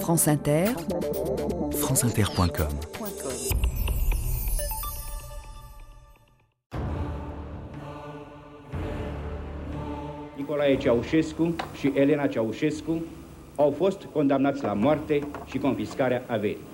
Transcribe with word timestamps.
France 0.00 0.30
Inter, 0.30 0.74
franceinter.com 1.70 2.78
Nicolae 10.36 10.76
Ceaușescu 10.76 11.54
și 11.78 11.92
Elena 11.94 12.26
Ceaușescu 12.26 13.02
au 13.56 13.70
fost 13.76 14.04
condamnați 14.12 14.62
la 14.62 14.72
moarte 14.72 15.20
și 15.46 15.58
confiscarea 15.58 16.24
averii. 16.26 16.64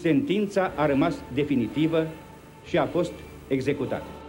Sentința 0.00 0.72
a 0.76 0.86
rămas 0.86 1.14
definitivă 1.34 2.06
și 2.64 2.78
a 2.78 2.86
fost 2.86 3.12
executată.« 3.48 4.04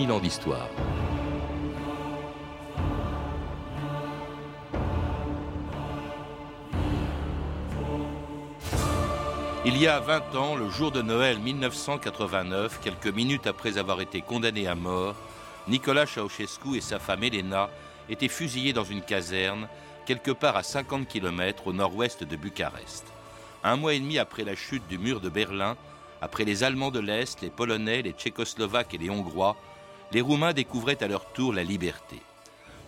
2000 0.00 0.12
ans 0.12 0.20
d'histoire. 0.20 0.68
Il 9.66 9.76
y 9.76 9.86
a 9.86 10.00
20 10.00 10.34
ans, 10.36 10.56
le 10.56 10.70
jour 10.70 10.90
de 10.90 11.02
Noël 11.02 11.38
1989, 11.38 12.80
quelques 12.82 13.08
minutes 13.08 13.46
après 13.46 13.76
avoir 13.76 14.00
été 14.00 14.22
condamné 14.22 14.66
à 14.66 14.74
mort, 14.74 15.16
Nicolas 15.68 16.06
Ceausescu 16.06 16.76
et 16.76 16.80
sa 16.80 16.98
femme 16.98 17.22
Elena 17.22 17.68
étaient 18.08 18.28
fusillés 18.28 18.72
dans 18.72 18.84
une 18.84 19.02
caserne, 19.02 19.68
quelque 20.06 20.30
part 20.30 20.56
à 20.56 20.62
50 20.62 21.08
km 21.08 21.66
au 21.66 21.74
nord-ouest 21.74 22.24
de 22.24 22.36
Bucarest. 22.36 23.04
Un 23.62 23.76
mois 23.76 23.92
et 23.92 24.00
demi 24.00 24.18
après 24.18 24.44
la 24.44 24.54
chute 24.54 24.88
du 24.88 24.96
mur 24.96 25.20
de 25.20 25.28
Berlin, 25.28 25.76
après 26.22 26.44
les 26.44 26.64
Allemands 26.64 26.90
de 26.90 27.00
l'Est, 27.00 27.42
les 27.42 27.50
Polonais, 27.50 28.00
les 28.00 28.12
Tchécoslovaques 28.12 28.94
et 28.94 28.98
les 28.98 29.10
Hongrois, 29.10 29.56
les 30.12 30.20
Roumains 30.20 30.52
découvraient 30.52 31.02
à 31.02 31.08
leur 31.08 31.32
tour 31.32 31.52
la 31.52 31.64
liberté. 31.64 32.20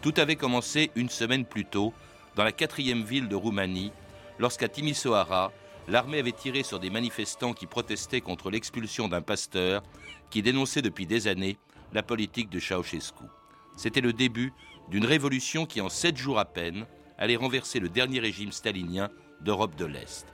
Tout 0.00 0.14
avait 0.16 0.36
commencé 0.36 0.90
une 0.96 1.08
semaine 1.08 1.44
plus 1.44 1.64
tôt, 1.64 1.94
dans 2.34 2.44
la 2.44 2.52
quatrième 2.52 3.04
ville 3.04 3.28
de 3.28 3.36
Roumanie, 3.36 3.92
lorsqu'à 4.38 4.68
Timisoara, 4.68 5.52
l'armée 5.86 6.18
avait 6.18 6.32
tiré 6.32 6.62
sur 6.62 6.80
des 6.80 6.90
manifestants 6.90 7.52
qui 7.52 7.66
protestaient 7.66 8.20
contre 8.20 8.50
l'expulsion 8.50 9.08
d'un 9.08 9.22
pasteur 9.22 9.82
qui 10.30 10.42
dénonçait 10.42 10.82
depuis 10.82 11.06
des 11.06 11.28
années 11.28 11.58
la 11.92 12.02
politique 12.02 12.50
de 12.50 12.58
Ceausescu. 12.58 13.24
C'était 13.76 14.00
le 14.00 14.12
début 14.12 14.52
d'une 14.88 15.06
révolution 15.06 15.66
qui, 15.66 15.80
en 15.80 15.88
sept 15.88 16.16
jours 16.16 16.38
à 16.38 16.44
peine, 16.44 16.86
allait 17.18 17.36
renverser 17.36 17.78
le 17.78 17.88
dernier 17.88 18.18
régime 18.18 18.52
stalinien 18.52 19.10
d'Europe 19.40 19.76
de 19.76 19.84
l'Est. 19.84 20.26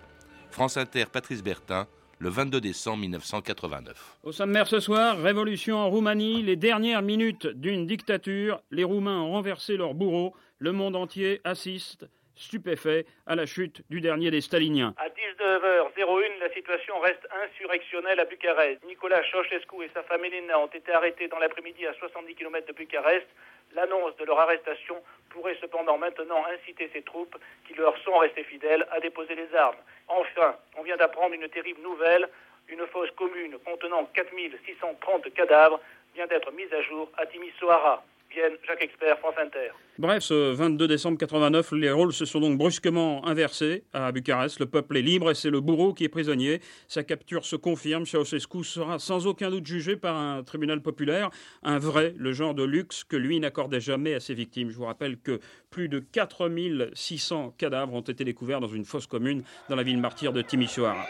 France 0.51 0.77
Inter, 0.77 1.05
Patrice 1.13 1.43
Bertin, 1.43 1.87
le 2.21 2.29
22 2.29 2.61
décembre 2.61 2.99
1989. 2.99 4.19
Au 4.25 4.33
sommaire 4.33 4.67
ce 4.67 4.81
soir, 4.81 5.19
révolution 5.19 5.77
en 5.77 5.89
Roumanie, 5.89 6.43
les 6.43 6.57
dernières 6.57 7.03
minutes 7.03 7.47
d'une 7.47 7.87
dictature, 7.87 8.61
les 8.71 8.85
Roumains 8.85 9.21
ont 9.21 9.33
renversé 9.33 9.77
leur 9.77 9.95
bourreau, 9.95 10.35
le 10.59 10.73
monde 10.73 10.97
entier 10.97 11.41
assiste 11.45 12.07
stupéfait 12.35 13.05
à 13.27 13.35
la 13.35 13.47
chute 13.47 13.83
du 13.91 14.01
dernier 14.01 14.31
des 14.31 14.41
staliniens. 14.41 14.95
À 14.97 15.09
19h01, 15.09 16.39
la 16.41 16.53
situation 16.55 16.99
reste 17.01 17.27
insurrectionnelle 17.45 18.21
à 18.21 18.25
Bucarest. 18.25 18.85
Nicolas 18.87 19.23
Ceausescu 19.31 19.85
et 19.85 19.91
sa 19.93 20.03
femme 20.05 20.25
Elena 20.25 20.59
ont 20.61 20.69
été 20.69 20.93
arrêtés 20.93 21.29
dans 21.29 21.39
l'après-midi 21.39 21.85
à 21.87 21.95
70 21.95 22.35
km 22.35 22.67
de 22.67 22.73
Bucarest. 22.73 23.27
L'annonce 23.75 24.17
de 24.17 24.25
leur 24.25 24.41
arrestation 24.41 24.97
pourrait 25.31 25.57
cependant 25.61 25.99
maintenant 25.99 26.45
inciter 26.47 26.91
ces 26.93 27.03
troupes, 27.03 27.37
qui 27.67 27.75
leur 27.75 27.97
sont 27.99 28.17
restées 28.19 28.45
fidèles, 28.45 28.87
à 28.91 29.01
déposer 29.01 29.35
les 29.35 29.55
armes. 29.55 29.77
Enfin, 30.09 30.57
on 30.77 30.83
vient 30.83 30.97
d'apprendre 30.97 31.35
une 31.35 31.49
terrible 31.49 31.83
nouvelle. 31.83 32.29
Une 32.69 32.87
fosse 32.87 33.11
commune 33.13 33.59
contenant 33.65 34.05
4630 34.15 35.33
cadavres 35.35 35.81
vient 36.15 36.27
d'être 36.27 36.51
mise 36.53 36.73
à 36.73 36.83
jour 36.83 37.11
à 37.17 37.27
Timisoara. 37.27 38.03
Jacques 38.67 38.83
Expert, 38.83 39.19
France 39.19 39.35
Inter. 39.39 39.71
Bref, 39.99 40.23
ce 40.23 40.53
22 40.53 40.87
décembre 40.87 41.19
89, 41.19 41.73
les 41.73 41.91
rôles 41.91 42.13
se 42.13 42.25
sont 42.25 42.41
donc 42.41 42.57
brusquement 42.57 43.27
inversés 43.27 43.85
à 43.93 44.13
Bucarest. 44.13 44.61
Le 44.61 44.67
peuple 44.67 44.97
est 44.97 45.03
libre 45.03 45.31
et 45.31 45.35
c'est 45.35 45.51
le 45.51 45.61
bourreau 45.61 45.93
qui 45.93 46.05
est 46.05 46.09
prisonnier. 46.09 46.61
Sa 46.87 47.03
capture 47.03 47.45
se 47.45 47.57
confirme. 47.57 48.07
Ceausescu 48.07 48.63
sera 48.63 48.99
sans 48.99 49.27
aucun 49.27 49.51
doute 49.51 49.67
jugé 49.67 49.97
par 49.97 50.17
un 50.17 50.43
tribunal 50.45 50.83
populaire, 50.83 51.31
un 51.63 51.79
vrai, 51.79 52.15
le 52.17 52.33
genre 52.33 52.55
de 52.55 52.63
luxe 52.65 53.05
que 53.05 53.17
lui 53.17 53.41
n'accordait 53.41 53.81
jamais 53.81 54.15
à 54.15 54.21
ses 54.21 54.35
victimes. 54.35 54.71
Je 54.71 54.77
vous 54.77 54.85
rappelle 54.85 55.19
que 55.19 55.41
plus 55.71 55.89
de 55.89 55.99
4600 55.99 57.55
cadavres 57.59 57.95
ont 57.95 58.01
été 58.01 58.25
découverts 58.25 58.61
dans 58.61 58.69
une 58.69 58.85
fosse 58.85 59.07
commune 59.07 59.43
dans 59.69 59.77
la 59.77 59.83
ville 59.83 59.99
martyre 59.99 60.33
de 60.33 60.43
Timisoara. 60.43 61.07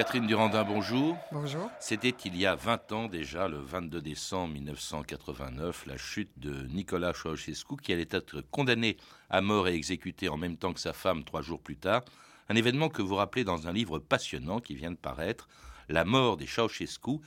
Catherine 0.00 0.26
Durandin, 0.26 0.64
bonjour. 0.64 1.18
Bonjour. 1.30 1.70
C'était 1.78 2.14
il 2.24 2.34
y 2.34 2.46
a 2.46 2.54
20 2.54 2.92
ans 2.92 3.06
déjà, 3.06 3.48
le 3.48 3.58
22 3.58 4.00
décembre 4.00 4.54
1989, 4.54 5.84
la 5.84 5.98
chute 5.98 6.30
de 6.38 6.66
Nicolas 6.68 7.12
Ceausescu, 7.12 7.76
qui 7.76 7.92
allait 7.92 8.08
être 8.10 8.40
condamné 8.50 8.96
à 9.28 9.42
mort 9.42 9.68
et 9.68 9.74
exécuté 9.74 10.30
en 10.30 10.38
même 10.38 10.56
temps 10.56 10.72
que 10.72 10.80
sa 10.80 10.94
femme 10.94 11.22
trois 11.22 11.42
jours 11.42 11.60
plus 11.60 11.76
tard. 11.76 12.02
Un 12.48 12.56
événement 12.56 12.88
que 12.88 13.02
vous 13.02 13.14
rappelez 13.14 13.44
dans 13.44 13.68
un 13.68 13.74
livre 13.74 13.98
passionnant 13.98 14.58
qui 14.60 14.74
vient 14.74 14.90
de 14.90 14.96
paraître, 14.96 15.50
La 15.90 16.06
mort 16.06 16.38
des 16.38 16.46
Ceausescu, 16.46 17.18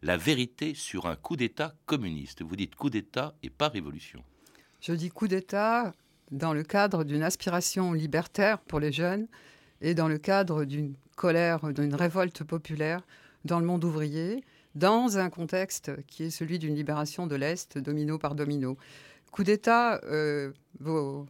la 0.00 0.16
vérité 0.16 0.72
sur 0.72 1.04
un 1.04 1.16
coup 1.16 1.36
d'État 1.36 1.74
communiste. 1.84 2.40
Vous 2.40 2.56
dites 2.56 2.76
coup 2.76 2.88
d'État 2.88 3.34
et 3.42 3.50
pas 3.50 3.68
révolution. 3.68 4.24
Je 4.80 4.94
dis 4.94 5.10
coup 5.10 5.28
d'État 5.28 5.92
dans 6.30 6.54
le 6.54 6.62
cadre 6.62 7.04
d'une 7.04 7.24
aspiration 7.24 7.92
libertaire 7.92 8.58
pour 8.58 8.80
les 8.80 8.90
jeunes 8.90 9.28
et 9.82 9.94
dans 9.94 10.08
le 10.08 10.16
cadre 10.16 10.64
d'une 10.64 10.94
colère, 11.22 11.72
d'une 11.72 11.94
révolte 11.94 12.42
populaire 12.42 13.06
dans 13.44 13.60
le 13.60 13.64
monde 13.64 13.84
ouvrier, 13.84 14.42
dans 14.74 15.18
un 15.18 15.30
contexte 15.30 15.92
qui 16.08 16.24
est 16.24 16.30
celui 16.30 16.58
d'une 16.58 16.74
libération 16.74 17.28
de 17.28 17.36
l'Est, 17.36 17.78
domino 17.78 18.18
par 18.18 18.34
domino. 18.34 18.76
Coup 19.30 19.44
d'État, 19.44 20.00
euh, 20.02 20.50
vos, 20.80 21.26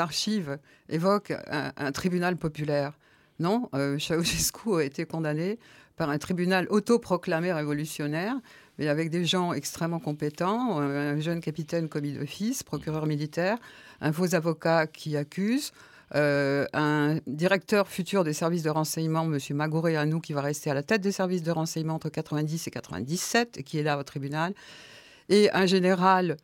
archives 0.00 0.58
évoquent 0.88 1.34
un, 1.46 1.92
tribunal 1.92 2.36
populaire. 2.36 2.98
Non, 3.38 3.68
euh, 3.74 3.98
a 4.10 4.82
été 4.82 5.06
condamné 5.06 5.60
par 5.94 6.10
un 6.10 6.18
tribunal 6.18 6.66
autoproclamé 6.68 7.52
révolutionnaire, 7.52 8.34
mais 8.78 8.88
avec 8.88 9.10
des 9.10 9.24
gens 9.24 9.52
extrêmement 9.52 10.00
compétents, 10.00 10.80
un 10.80 11.20
jeune 11.20 11.40
capitaine 11.40 11.88
commis 11.88 12.14
d'office, 12.14 12.64
procureur 12.64 13.06
militaire, 13.06 13.58
un 14.00 14.12
faux 14.12 14.34
avocat 14.34 14.88
qui 14.88 15.16
accuse, 15.16 15.72
euh, 16.14 16.66
un 16.72 17.18
directeur 17.26 17.88
futur 17.88 18.22
des 18.22 18.32
services 18.32 18.62
de 18.62 18.70
renseignement, 18.70 19.24
M. 19.24 19.38
Magouré 19.50 19.96
Anou, 19.96 20.20
qui 20.20 20.32
va 20.32 20.40
rester 20.40 20.70
à 20.70 20.74
la 20.74 20.82
tête 20.82 21.00
des 21.00 21.12
services 21.12 21.42
de 21.42 21.50
renseignement 21.50 21.94
entre 21.94 22.08
90 22.08 22.66
et 22.66 22.70
97, 22.70 23.58
et 23.58 23.62
qui 23.62 23.78
est 23.78 23.82
là 23.82 23.98
au 23.98 24.02
tribunal, 24.02 24.54
et 25.28 25.50
un 25.52 25.66
général 25.66 26.36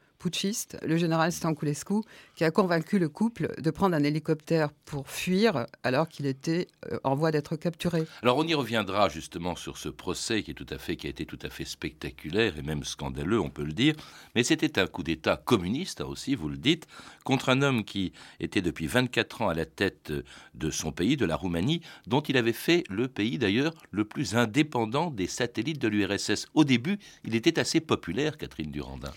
le 0.83 0.97
général 0.97 1.33
Stankulescu, 1.33 2.03
qui 2.35 2.45
a 2.45 2.51
convaincu 2.51 2.99
le 2.99 3.09
couple 3.09 3.53
de 3.61 3.71
prendre 3.71 3.97
un 3.97 4.05
hélicoptère 4.05 4.73
pour 4.85 5.09
fuir 5.09 5.67
alors 5.83 6.09
qu'il 6.09 6.27
était 6.27 6.69
euh, 6.91 6.99
en 7.05 7.15
voie 7.15 7.31
d'être 7.31 7.57
capturé. 7.57 8.05
Alors 8.23 8.39
on 8.39 8.47
y 8.47 8.55
reviendra 8.55 9.09
justement 9.09 9.57
sur 9.57 9.79
ce 9.79 9.89
procès 9.89 10.43
qui 10.43 10.53
est 10.53 10.55
tout 10.55 10.67
à 10.71 10.79
fait 10.79 10.97
qui 10.97 11.07
a 11.07 11.11
été 11.11 11.27
tout 11.27 11.39
à 11.43 11.51
fait 11.51 11.65
spectaculaire 11.65 12.57
et 12.59 12.63
même 12.63 12.85
scandaleux, 12.85 13.41
on 13.41 13.51
peut 13.51 13.65
le 13.65 13.73
dire, 13.73 13.95
mais 14.35 14.43
c'était 14.43 14.79
un 14.79 14.87
coup 14.87 15.03
d'État 15.03 15.37
communiste 15.37 16.01
hein, 16.01 16.07
aussi, 16.07 16.35
vous 16.35 16.49
le 16.49 16.59
dites, 16.59 16.87
contre 17.25 17.49
un 17.49 17.63
homme 17.63 17.85
qui 17.85 18.13
était 18.41 18.63
depuis 18.63 18.87
24 18.87 19.43
ans 19.43 19.49
à 19.49 19.55
la 19.55 19.67
tête 19.67 20.13
de 20.55 20.71
son 20.71 20.93
pays, 20.93 21.17
de 21.17 21.27
la 21.27 21.37
Roumanie, 21.37 21.83
dont 22.07 22.21
il 22.21 22.37
avait 22.37 22.53
fait 22.53 22.85
le 22.89 23.09
pays 23.09 23.39
d'ailleurs 23.39 23.75
le 23.91 24.05
plus 24.05 24.37
indépendant 24.37 25.11
des 25.11 25.27
satellites 25.27 25.81
de 25.81 25.89
l'URSS. 25.89 26.47
Au 26.55 26.65
début, 26.65 26.99
il 27.25 27.35
était 27.35 27.59
assez 27.59 27.81
populaire, 27.81 28.37
Catherine 28.37 28.71
Durandin. 28.71 29.13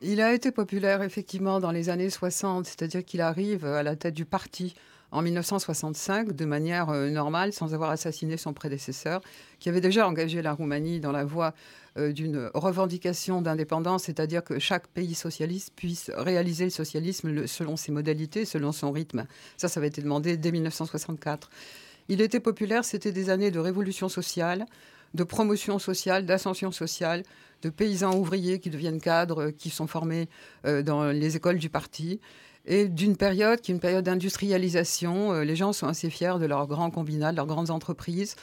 Il 0.00 0.20
a 0.20 0.32
été 0.32 0.52
populaire 0.52 1.02
effectivement 1.02 1.58
dans 1.58 1.72
les 1.72 1.88
années 1.88 2.10
60, 2.10 2.66
c'est-à-dire 2.66 3.04
qu'il 3.04 3.20
arrive 3.20 3.64
à 3.64 3.82
la 3.82 3.96
tête 3.96 4.14
du 4.14 4.24
parti 4.24 4.74
en 5.10 5.22
1965 5.22 6.36
de 6.36 6.44
manière 6.44 6.90
euh, 6.90 7.10
normale, 7.10 7.52
sans 7.52 7.74
avoir 7.74 7.90
assassiné 7.90 8.36
son 8.36 8.52
prédécesseur, 8.52 9.20
qui 9.58 9.68
avait 9.68 9.80
déjà 9.80 10.06
engagé 10.06 10.40
la 10.40 10.52
Roumanie 10.52 11.00
dans 11.00 11.10
la 11.10 11.24
voie 11.24 11.52
euh, 11.96 12.12
d'une 12.12 12.48
revendication 12.54 13.42
d'indépendance, 13.42 14.04
c'est-à-dire 14.04 14.44
que 14.44 14.60
chaque 14.60 14.86
pays 14.86 15.14
socialiste 15.14 15.72
puisse 15.74 16.12
réaliser 16.14 16.64
le 16.64 16.70
socialisme 16.70 17.48
selon 17.48 17.76
ses 17.76 17.90
modalités, 17.90 18.44
selon 18.44 18.70
son 18.70 18.92
rythme. 18.92 19.26
Ça, 19.56 19.66
ça 19.66 19.80
avait 19.80 19.88
été 19.88 20.02
demandé 20.02 20.36
dès 20.36 20.52
1964. 20.52 21.50
Il 22.08 22.20
était 22.20 22.40
populaire, 22.40 22.84
c'était 22.84 23.12
des 23.12 23.30
années 23.30 23.50
de 23.50 23.58
révolution 23.58 24.08
sociale, 24.08 24.66
de 25.14 25.24
promotion 25.24 25.78
sociale, 25.78 26.26
d'ascension 26.26 26.70
sociale, 26.72 27.22
de 27.62 27.70
paysans 27.70 28.14
ouvriers 28.14 28.58
qui 28.60 28.70
deviennent 28.70 29.00
cadres, 29.00 29.50
qui 29.50 29.70
sont 29.70 29.86
formés 29.86 30.28
dans 30.64 31.06
les 31.06 31.36
écoles 31.36 31.58
du 31.58 31.68
parti 31.68 32.20
et 32.66 32.86
d'une 32.86 33.16
période 33.16 33.60
qui 33.60 33.72
est 33.72 33.74
une 33.74 33.80
période 33.80 34.04
d'industrialisation. 34.04 35.40
les 35.40 35.56
gens 35.56 35.72
sont 35.72 35.88
assez 35.88 36.08
fiers 36.08 36.38
de 36.38 36.46
leurs 36.46 36.68
grands 36.68 36.90
combinats, 36.90 37.32
de 37.32 37.36
leurs 37.36 37.46
grandes 37.46 37.70
entreprises. 37.70 38.36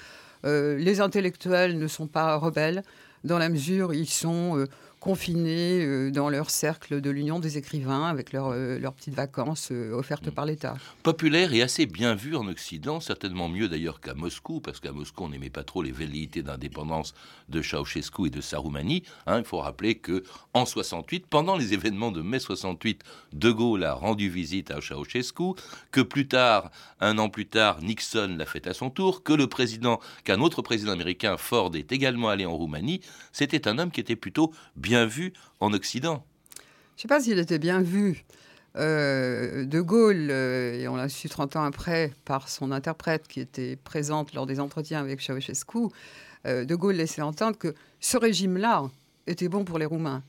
les 0.43 0.99
intellectuels 0.99 1.77
ne 1.77 1.87
sont 1.87 2.07
pas 2.07 2.35
rebelles 2.35 2.83
dans 3.23 3.37
la 3.37 3.47
mesure 3.47 3.89
où 3.89 3.93
ils 3.93 4.09
sont 4.09 4.65
confinés 5.05 5.85
euh, 5.85 6.09
dans 6.09 6.29
leur 6.29 6.49
cercle 6.49 6.99
de 6.99 7.11
l'Union 7.11 7.37
des 7.37 7.59
écrivains 7.59 8.05
avec 8.05 8.33
euh, 8.33 8.79
leurs 8.79 8.93
petites 8.93 9.13
vacances 9.13 9.69
euh, 9.71 9.93
offertes 9.93 10.31
par 10.31 10.47
l'État. 10.47 10.77
Populaire 11.03 11.53
et 11.53 11.61
assez 11.61 11.85
bien 11.85 12.15
vu 12.15 12.35
en 12.35 12.47
Occident, 12.47 12.99
certainement 12.99 13.47
mieux 13.47 13.69
d'ailleurs 13.69 14.01
qu'à 14.01 14.15
Moscou, 14.15 14.61
parce 14.61 14.79
qu'à 14.79 14.91
Moscou 14.91 15.25
on 15.25 15.29
n'aimait 15.29 15.51
pas 15.51 15.63
trop 15.63 15.83
les 15.83 15.91
velléités 15.91 16.41
d'indépendance 16.41 17.13
de 17.49 17.61
Ceausescu 17.61 18.25
et 18.25 18.29
de 18.31 18.41
sa 18.41 18.57
Roumanie. 18.57 19.03
Hein. 19.27 19.37
il 19.37 19.45
faut 19.45 19.59
rappeler 19.59 19.93
que 19.93 20.23
en 20.55 20.65
68, 20.65 21.27
pendant 21.27 21.55
les 21.55 21.75
événements 21.75 22.11
de 22.11 22.23
mai 22.23 22.39
68, 22.39 23.03
De 23.31 23.51
Gaulle 23.51 23.83
a 23.83 23.93
rendu 23.93 24.27
visite 24.27 24.71
à 24.71 24.81
Ceausescu, 24.81 25.53
que 25.91 26.01
plus 26.01 26.27
tard, 26.27 26.71
un 26.99 27.19
an 27.19 27.29
plus 27.29 27.45
tard, 27.45 27.79
Nixon 27.83 28.37
l'a 28.39 28.47
fait 28.47 28.65
à 28.65 28.73
son 28.73 28.89
tour, 28.89 29.21
que 29.21 29.33
le 29.33 29.45
président, 29.45 29.99
qu'un 30.23 30.41
autre 30.41 30.63
président 30.63 30.93
américain, 30.93 31.37
Ford, 31.37 31.69
est 31.75 31.91
également 31.91 32.29
allé 32.29 32.47
en 32.47 32.57
Roumanie. 32.57 33.01
C'était 33.31 33.67
un 33.67 33.77
homme 33.77 33.91
qui 33.91 33.99
était 33.99 34.15
plutôt 34.15 34.51
bien 34.75 34.94
vu 35.03 35.33
en 35.59 35.73
Occident. 35.73 36.25
Je 36.95 36.99
ne 36.99 37.01
sais 37.01 37.07
pas 37.09 37.19
s'il 37.19 37.39
était 37.39 37.59
bien 37.59 37.81
vu. 37.81 38.23
Euh, 38.77 39.63
de 39.63 39.79
Gaulle, 39.79 40.27
euh, 40.29 40.81
et 40.81 40.87
on 40.89 40.97
l'a 40.97 41.07
su 41.07 41.29
30 41.29 41.55
ans 41.55 41.63
après 41.63 42.11
par 42.25 42.49
son 42.49 42.73
interprète 42.73 43.25
qui 43.27 43.39
était 43.39 43.77
présente 43.77 44.33
lors 44.33 44.45
des 44.45 44.59
entretiens 44.59 44.99
avec 44.99 45.21
Ceausescu, 45.21 45.87
euh, 46.45 46.65
De 46.65 46.75
Gaulle 46.75 46.95
laissait 46.95 47.21
entendre 47.21 47.57
que 47.57 47.73
ce 48.01 48.17
régime-là 48.17 48.83
était 49.27 49.47
bon 49.47 49.63
pour 49.63 49.79
les 49.79 49.85
Roumains. 49.85 50.23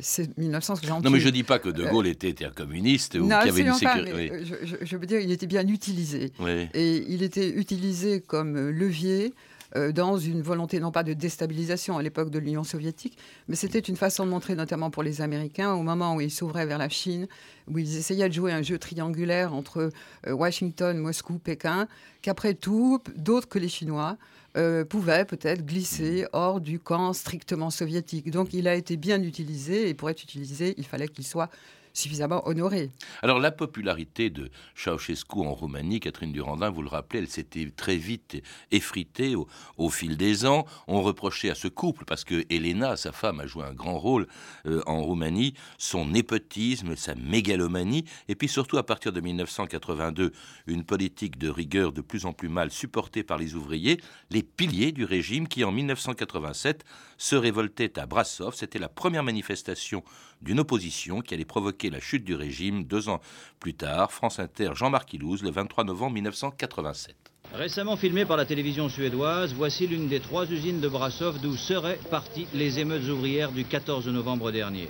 c'est 0.00 0.36
1968. 0.38 1.04
Non, 1.04 1.10
mais 1.10 1.20
je 1.20 1.26
ne 1.26 1.32
dis 1.32 1.42
pas 1.42 1.58
que 1.58 1.68
De 1.68 1.84
Gaulle 1.84 2.06
était 2.06 2.42
un 2.46 2.50
communiste 2.50 3.16
ou 3.16 3.24
qu'il 3.24 3.32
avait 3.32 3.60
une 3.60 3.74
sécurité. 3.74 4.32
Je, 4.80 4.96
veux 4.96 5.06
dire, 5.06 5.20
il 5.20 5.30
était 5.30 5.46
bien 5.46 5.66
utilisé. 5.68 6.32
Et 6.72 7.04
il 7.08 7.22
était 7.22 7.50
utilisé 7.50 8.22
comme 8.22 8.70
levier 8.70 9.34
euh, 9.76 9.92
dans 9.92 10.18
une 10.18 10.42
volonté 10.42 10.80
non 10.80 10.90
pas 10.90 11.02
de 11.02 11.12
déstabilisation 11.12 11.96
à 11.96 12.02
l'époque 12.02 12.30
de 12.30 12.38
l'Union 12.38 12.64
soviétique, 12.64 13.16
mais 13.48 13.56
c'était 13.56 13.78
une 13.78 13.96
façon 13.96 14.24
de 14.24 14.30
montrer 14.30 14.54
notamment 14.54 14.90
pour 14.90 15.02
les 15.02 15.20
Américains 15.20 15.72
au 15.72 15.82
moment 15.82 16.14
où 16.14 16.20
ils 16.20 16.30
s'ouvraient 16.30 16.66
vers 16.66 16.78
la 16.78 16.88
Chine, 16.88 17.26
où 17.68 17.78
ils 17.78 17.96
essayaient 17.96 18.28
de 18.28 18.34
jouer 18.34 18.52
un 18.52 18.62
jeu 18.62 18.78
triangulaire 18.78 19.54
entre 19.54 19.90
euh, 20.26 20.32
Washington, 20.32 20.98
Moscou, 20.98 21.38
Pékin, 21.38 21.88
qu'après 22.20 22.54
tout, 22.54 23.00
d'autres 23.16 23.48
que 23.48 23.58
les 23.58 23.68
Chinois 23.68 24.16
euh, 24.58 24.84
pouvaient 24.84 25.24
peut-être 25.24 25.64
glisser 25.64 26.26
hors 26.32 26.60
du 26.60 26.78
camp 26.78 27.14
strictement 27.14 27.70
soviétique. 27.70 28.30
Donc 28.30 28.52
il 28.52 28.68
a 28.68 28.74
été 28.74 28.98
bien 28.98 29.22
utilisé 29.22 29.88
et 29.88 29.94
pour 29.94 30.10
être 30.10 30.22
utilisé, 30.22 30.74
il 30.76 30.84
fallait 30.84 31.08
qu'il 31.08 31.24
soit 31.24 31.48
suffisamment 31.92 32.46
honoré. 32.48 32.90
Alors 33.22 33.38
la 33.38 33.50
popularité 33.50 34.30
de 34.30 34.50
Ceausescu 34.74 35.40
en 35.40 35.54
Roumanie, 35.54 36.00
Catherine 36.00 36.32
Durandin, 36.32 36.70
vous 36.70 36.82
le 36.82 36.88
rappelez, 36.88 37.20
elle 37.20 37.28
s'était 37.28 37.70
très 37.70 37.96
vite 37.96 38.42
effritée 38.70 39.34
au, 39.34 39.88
fil 39.90 40.16
des 40.16 40.46
ans. 40.46 40.66
On 40.88 41.02
reprochait 41.02 41.50
à 41.50 41.54
ce 41.54 41.68
couple, 41.68 42.04
parce 42.04 42.24
que 42.24 42.44
Elena, 42.50 42.96
sa 42.96 43.12
femme, 43.12 43.40
a 43.40 43.46
joué 43.46 43.64
un 43.64 43.74
grand 43.74 43.98
rôle 43.98 44.26
euh, 44.66 44.82
en 44.86 45.02
Roumanie, 45.02 45.54
son 45.78 46.06
népotisme, 46.06 46.96
sa 46.96 47.14
mégalomanie, 47.14 48.04
et 48.28 48.34
puis 48.34 48.48
surtout 48.48 48.78
à 48.78 48.86
partir 48.86 49.12
de 49.12 49.20
1982, 49.20 50.32
une 50.66 50.84
politique 50.84 51.38
de 51.38 51.48
rigueur 51.48 51.92
de 51.92 52.00
plus 52.00 52.26
en 52.26 52.32
plus 52.32 52.48
mal 52.48 52.70
supportée 52.70 53.22
par 53.22 53.38
les 53.38 53.54
ouvriers, 53.54 54.00
les 54.30 54.42
piliers 54.42 54.92
du 54.92 55.04
régime 55.04 55.48
qui 55.48 55.64
en 55.64 55.72
1987 55.72 56.84
se 57.18 57.36
révoltaient 57.36 57.98
à 57.98 58.06
Brassov. 58.06 58.54
C'était 58.54 58.78
la 58.78 58.88
première 58.88 59.22
manifestation 59.22 60.02
d'une 60.42 60.60
opposition 60.60 61.20
qui 61.20 61.34
allait 61.34 61.44
provoquer 61.44 61.90
la 61.90 62.00
chute 62.00 62.24
du 62.24 62.34
régime 62.34 62.84
deux 62.84 63.08
ans 63.08 63.20
plus 63.60 63.74
tard. 63.74 64.12
France 64.12 64.38
Inter, 64.38 64.70
Jean-Marc 64.74 65.12
Ilouz, 65.14 65.42
le 65.42 65.50
23 65.50 65.84
novembre 65.84 66.14
1987. 66.14 67.16
Récemment 67.54 67.96
filmé 67.96 68.24
par 68.24 68.36
la 68.36 68.46
télévision 68.46 68.88
suédoise, 68.88 69.52
voici 69.54 69.86
l'une 69.86 70.08
des 70.08 70.20
trois 70.20 70.50
usines 70.50 70.80
de 70.80 70.88
Brassov 70.88 71.38
d'où 71.40 71.54
seraient 71.56 71.98
parties 72.10 72.46
les 72.54 72.78
émeutes 72.78 73.08
ouvrières 73.08 73.52
du 73.52 73.64
14 73.64 74.08
novembre 74.08 74.50
dernier. 74.50 74.88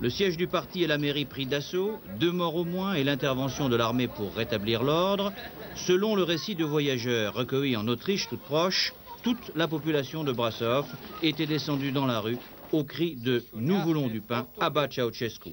Le 0.00 0.10
siège 0.10 0.36
du 0.36 0.48
parti 0.48 0.82
et 0.82 0.88
la 0.88 0.98
mairie 0.98 1.24
pris 1.24 1.46
d'assaut, 1.46 2.00
deux 2.18 2.32
morts 2.32 2.56
au 2.56 2.64
moins 2.64 2.94
et 2.94 3.04
l'intervention 3.04 3.68
de 3.68 3.76
l'armée 3.76 4.08
pour 4.08 4.34
rétablir 4.34 4.82
l'ordre. 4.82 5.32
Selon 5.76 6.16
le 6.16 6.24
récit 6.24 6.56
de 6.56 6.64
voyageurs 6.64 7.34
recueillis 7.34 7.76
en 7.76 7.86
Autriche 7.86 8.28
toute 8.28 8.42
proche, 8.42 8.92
toute 9.22 9.52
la 9.54 9.68
population 9.68 10.24
de 10.24 10.32
Brassov 10.32 10.86
était 11.22 11.46
descendue 11.46 11.92
dans 11.92 12.06
la 12.06 12.18
rue 12.18 12.38
au 12.74 12.82
cri 12.82 13.14
de 13.14 13.44
Nous 13.54 13.78
voulons 13.82 14.08
du 14.08 14.20
pain, 14.20 14.48
abat 14.58 14.88
Ceausescu. 14.90 15.50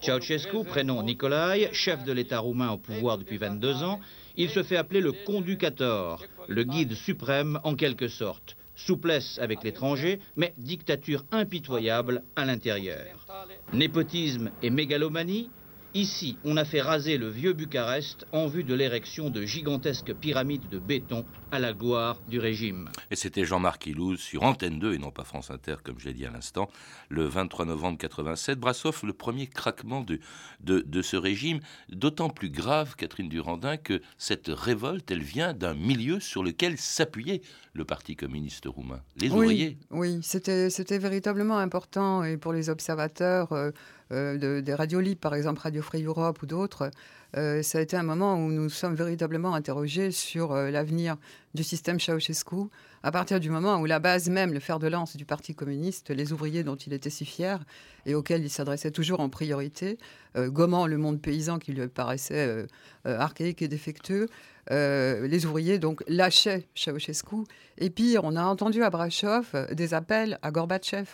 Ceausescu, 0.00 0.64
prénom 0.64 1.02
Nicolaï, 1.04 1.68
chef 1.72 2.02
de 2.04 2.12
l'État 2.12 2.40
roumain 2.40 2.70
au 2.70 2.78
pouvoir 2.78 3.16
depuis 3.16 3.38
22 3.38 3.84
ans, 3.84 4.00
il 4.36 4.50
se 4.50 4.62
fait 4.64 4.76
appeler 4.76 5.00
le 5.00 5.12
conducator, 5.12 6.20
le 6.48 6.64
guide 6.64 6.94
suprême 6.94 7.60
en 7.62 7.76
quelque 7.76 8.08
sorte. 8.08 8.56
Souplesse 8.74 9.38
avec 9.38 9.62
l'étranger, 9.62 10.18
mais 10.36 10.52
dictature 10.58 11.24
impitoyable 11.30 12.24
à 12.34 12.44
l'intérieur. 12.44 13.24
Népotisme 13.72 14.50
et 14.62 14.70
mégalomanie, 14.70 15.50
Ici, 15.96 16.36
on 16.44 16.56
a 16.56 16.64
fait 16.64 16.80
raser 16.80 17.18
le 17.18 17.28
vieux 17.28 17.52
Bucarest 17.52 18.26
en 18.32 18.48
vue 18.48 18.64
de 18.64 18.74
l'érection 18.74 19.30
de 19.30 19.42
gigantesques 19.44 20.12
pyramides 20.12 20.68
de 20.68 20.80
béton 20.80 21.24
à 21.52 21.60
la 21.60 21.72
gloire 21.72 22.20
du 22.28 22.40
régime. 22.40 22.90
Et 23.12 23.16
c'était 23.16 23.44
Jean-Marc 23.44 23.86
Ilouz 23.86 24.18
sur 24.18 24.42
Antenne 24.42 24.80
2 24.80 24.94
et 24.94 24.98
non 24.98 25.12
pas 25.12 25.22
France 25.22 25.52
Inter, 25.52 25.76
comme 25.84 26.00
j'ai 26.00 26.12
dit 26.12 26.26
à 26.26 26.32
l'instant, 26.32 26.68
le 27.10 27.26
23 27.26 27.66
novembre 27.66 27.96
87. 27.98 28.58
Brassov, 28.58 29.02
le 29.04 29.12
premier 29.12 29.46
craquement 29.46 30.00
de, 30.00 30.18
de, 30.64 31.02
ce 31.02 31.16
régime, 31.16 31.60
d'autant 31.90 32.28
plus 32.28 32.50
grave, 32.50 32.96
Catherine 32.96 33.28
Durandin, 33.28 33.76
que 33.76 34.02
cette 34.18 34.48
révolte, 34.48 35.08
elle 35.12 35.22
vient 35.22 35.54
d'un 35.54 35.74
milieu 35.74 36.18
sur 36.18 36.42
lequel 36.42 36.76
s'appuyait 36.76 37.40
le 37.72 37.84
Parti 37.84 38.16
communiste 38.16 38.66
roumain, 38.66 39.00
les 39.16 39.30
ouvriers. 39.30 39.78
Oui, 39.92 40.18
c'était 40.22 40.98
véritablement 40.98 41.58
important 41.58 42.24
et 42.24 42.36
pour 42.36 42.52
les 42.52 42.68
observateurs. 42.68 43.52
Euh, 43.52 43.70
euh, 44.12 44.60
des 44.60 44.74
radios 44.74 45.00
libres, 45.00 45.20
par 45.20 45.34
exemple 45.34 45.60
Radio 45.60 45.82
Free 45.82 46.02
Europe 46.02 46.42
ou 46.42 46.46
d'autres, 46.46 46.90
euh, 47.36 47.62
ça 47.62 47.78
a 47.78 47.80
été 47.80 47.96
un 47.96 48.02
moment 48.02 48.36
où 48.36 48.50
nous 48.50 48.68
sommes 48.68 48.94
véritablement 48.94 49.54
interrogés 49.54 50.10
sur 50.10 50.52
euh, 50.52 50.70
l'avenir 50.70 51.16
du 51.54 51.64
système 51.64 51.98
Ceausescu, 51.98 52.68
à 53.02 53.10
partir 53.10 53.40
du 53.40 53.50
moment 53.50 53.78
où 53.78 53.86
la 53.86 53.98
base 53.98 54.28
même, 54.28 54.52
le 54.52 54.60
fer 54.60 54.78
de 54.78 54.88
lance 54.88 55.16
du 55.16 55.24
Parti 55.24 55.54
communiste, 55.54 56.10
les 56.10 56.32
ouvriers 56.32 56.64
dont 56.64 56.76
il 56.76 56.92
était 56.92 57.10
si 57.10 57.24
fier 57.24 57.64
et 58.06 58.14
auxquels 58.14 58.42
il 58.42 58.50
s'adressait 58.50 58.90
toujours 58.90 59.20
en 59.20 59.28
priorité, 59.28 59.98
gommant 60.36 60.86
le 60.86 60.96
monde 60.96 61.20
paysan 61.20 61.58
qui 61.58 61.72
lui 61.72 61.86
paraissait 61.86 62.66
archaïque 63.04 63.62
et 63.62 63.68
défectueux, 63.68 64.28
les 64.70 65.46
ouvriers 65.46 65.78
donc 65.78 66.02
lâchaient 66.08 66.66
Ceausescu. 66.74 67.44
Et 67.78 67.90
puis, 67.90 68.16
on 68.22 68.36
a 68.36 68.42
entendu 68.42 68.82
à 68.82 68.90
Brashov 68.90 69.54
des 69.72 69.94
appels 69.94 70.38
à 70.42 70.50
Gorbatchev 70.50 71.06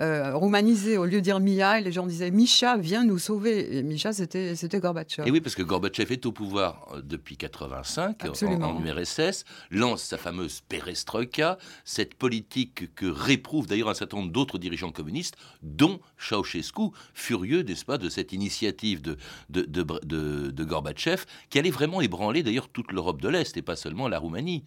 euh, 0.00 0.34
romanisé. 0.34 0.98
Au 0.98 1.04
lieu 1.04 1.18
de 1.18 1.20
dire 1.20 1.40
Mia, 1.40 1.80
les 1.80 1.92
gens 1.92 2.06
disaient 2.06 2.30
Misha, 2.30 2.76
viens 2.76 3.04
nous 3.04 3.18
sauver. 3.18 3.78
Et 3.78 3.82
Misha, 3.82 4.12
c'était, 4.12 4.54
Gorbatchev. 4.80 5.26
Et 5.26 5.30
oui, 5.30 5.40
parce 5.40 5.54
que 5.54 5.62
Gorbatchev 5.62 6.12
est 6.12 6.26
au 6.26 6.32
pouvoir 6.32 6.88
euh, 6.94 7.02
depuis 7.02 7.36
85 7.36 8.24
en, 8.24 8.62
en, 8.62 8.84
URSS, 8.84 9.44
lance 9.70 10.02
sa 10.02 10.18
fameuse 10.18 10.60
perestroïka, 10.68 11.58
cette 11.84 12.14
politique 12.14 12.94
que 12.94 13.06
réprouvent 13.06 13.66
d'ailleurs 13.66 13.88
un 13.88 13.94
certain 13.94 14.18
nombre 14.18 14.32
d'autres 14.32 14.58
dirigeants 14.58 14.92
communistes, 14.92 15.36
dont 15.62 16.00
Ceausescu, 16.18 16.90
furieux, 17.14 17.62
n'est-ce 17.62 17.84
pas, 17.84 17.98
de 17.98 18.08
cette 18.08 18.32
initiative 18.32 19.00
de, 19.00 19.16
de, 19.50 19.62
de, 19.62 20.50
de, 20.50 20.64
Gorbatchev, 20.64 21.24
qui 21.50 21.58
allait 21.58 21.70
vraiment 21.70 22.00
ébranler 22.00 22.42
d'ailleurs 22.42 22.68
toute 22.68 22.92
l'Europe 22.92 23.20
de 23.22 23.28
l'Est 23.28 23.56
et 23.56 23.62
pas 23.62 23.76
seulement 23.76 24.08
la 24.08 24.18
Roumanie. 24.18 24.64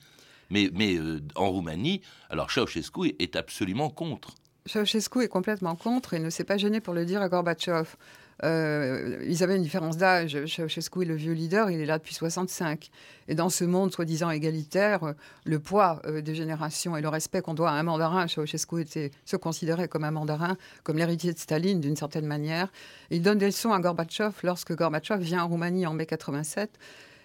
Mais, 0.49 0.71
mais 0.73 0.95
euh, 0.95 1.21
en 1.35 1.51
Roumanie, 1.51 2.01
alors 2.29 2.49
Ceausescu 2.49 3.15
est 3.19 3.35
absolument 3.35 3.89
contre. 3.89 4.33
Ceausescu 4.65 5.23
est 5.23 5.27
complètement 5.27 5.75
contre 5.75 6.13
et 6.13 6.19
ne 6.19 6.29
s'est 6.29 6.43
pas 6.43 6.57
gêné 6.57 6.81
pour 6.81 6.93
le 6.93 7.05
dire 7.05 7.21
à 7.21 7.29
Gorbatchev. 7.29 7.95
Euh, 8.43 9.21
ils 9.27 9.43
avaient 9.43 9.57
une 9.57 9.63
différence 9.63 9.97
d'âge. 9.97 10.37
Ceausescu 10.45 11.01
est 11.01 11.05
le 11.05 11.15
vieux 11.15 11.33
leader, 11.33 11.69
il 11.69 11.81
est 11.81 11.85
là 11.85 11.97
depuis 11.97 12.13
65. 12.13 12.89
Et 13.27 13.35
dans 13.35 13.49
ce 13.49 13.65
monde 13.65 13.91
soi-disant 13.93 14.29
égalitaire, 14.29 15.13
le 15.43 15.59
poids 15.59 16.01
euh, 16.05 16.21
des 16.21 16.35
générations 16.35 16.95
et 16.95 17.01
le 17.01 17.09
respect 17.09 17.41
qu'on 17.41 17.53
doit 17.53 17.71
à 17.71 17.73
un 17.73 17.83
mandarin, 17.83 18.27
Ceausescu 18.27 18.81
était, 18.81 19.11
se 19.25 19.35
considérait 19.35 19.87
comme 19.87 20.03
un 20.03 20.11
mandarin, 20.11 20.55
comme 20.83 20.97
l'héritier 20.97 21.33
de 21.33 21.39
Staline 21.39 21.81
d'une 21.81 21.97
certaine 21.97 22.25
manière. 22.25 22.71
Il 23.09 23.21
donne 23.21 23.37
des 23.39 23.47
leçons 23.47 23.73
à 23.73 23.79
Gorbatchev 23.79 24.33
lorsque 24.43 24.73
Gorbatchev 24.75 25.21
vient 25.21 25.43
en 25.43 25.47
Roumanie 25.47 25.85
en 25.85 25.93
mai 25.93 26.05
87 26.05 26.79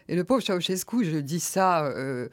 Et 0.09 0.17
le 0.17 0.25
pauvre 0.25 0.43
Ceausescu, 0.43 1.05
je 1.05 1.17
dis 1.17 1.41
ça 1.41 1.87
euh, 1.87 2.29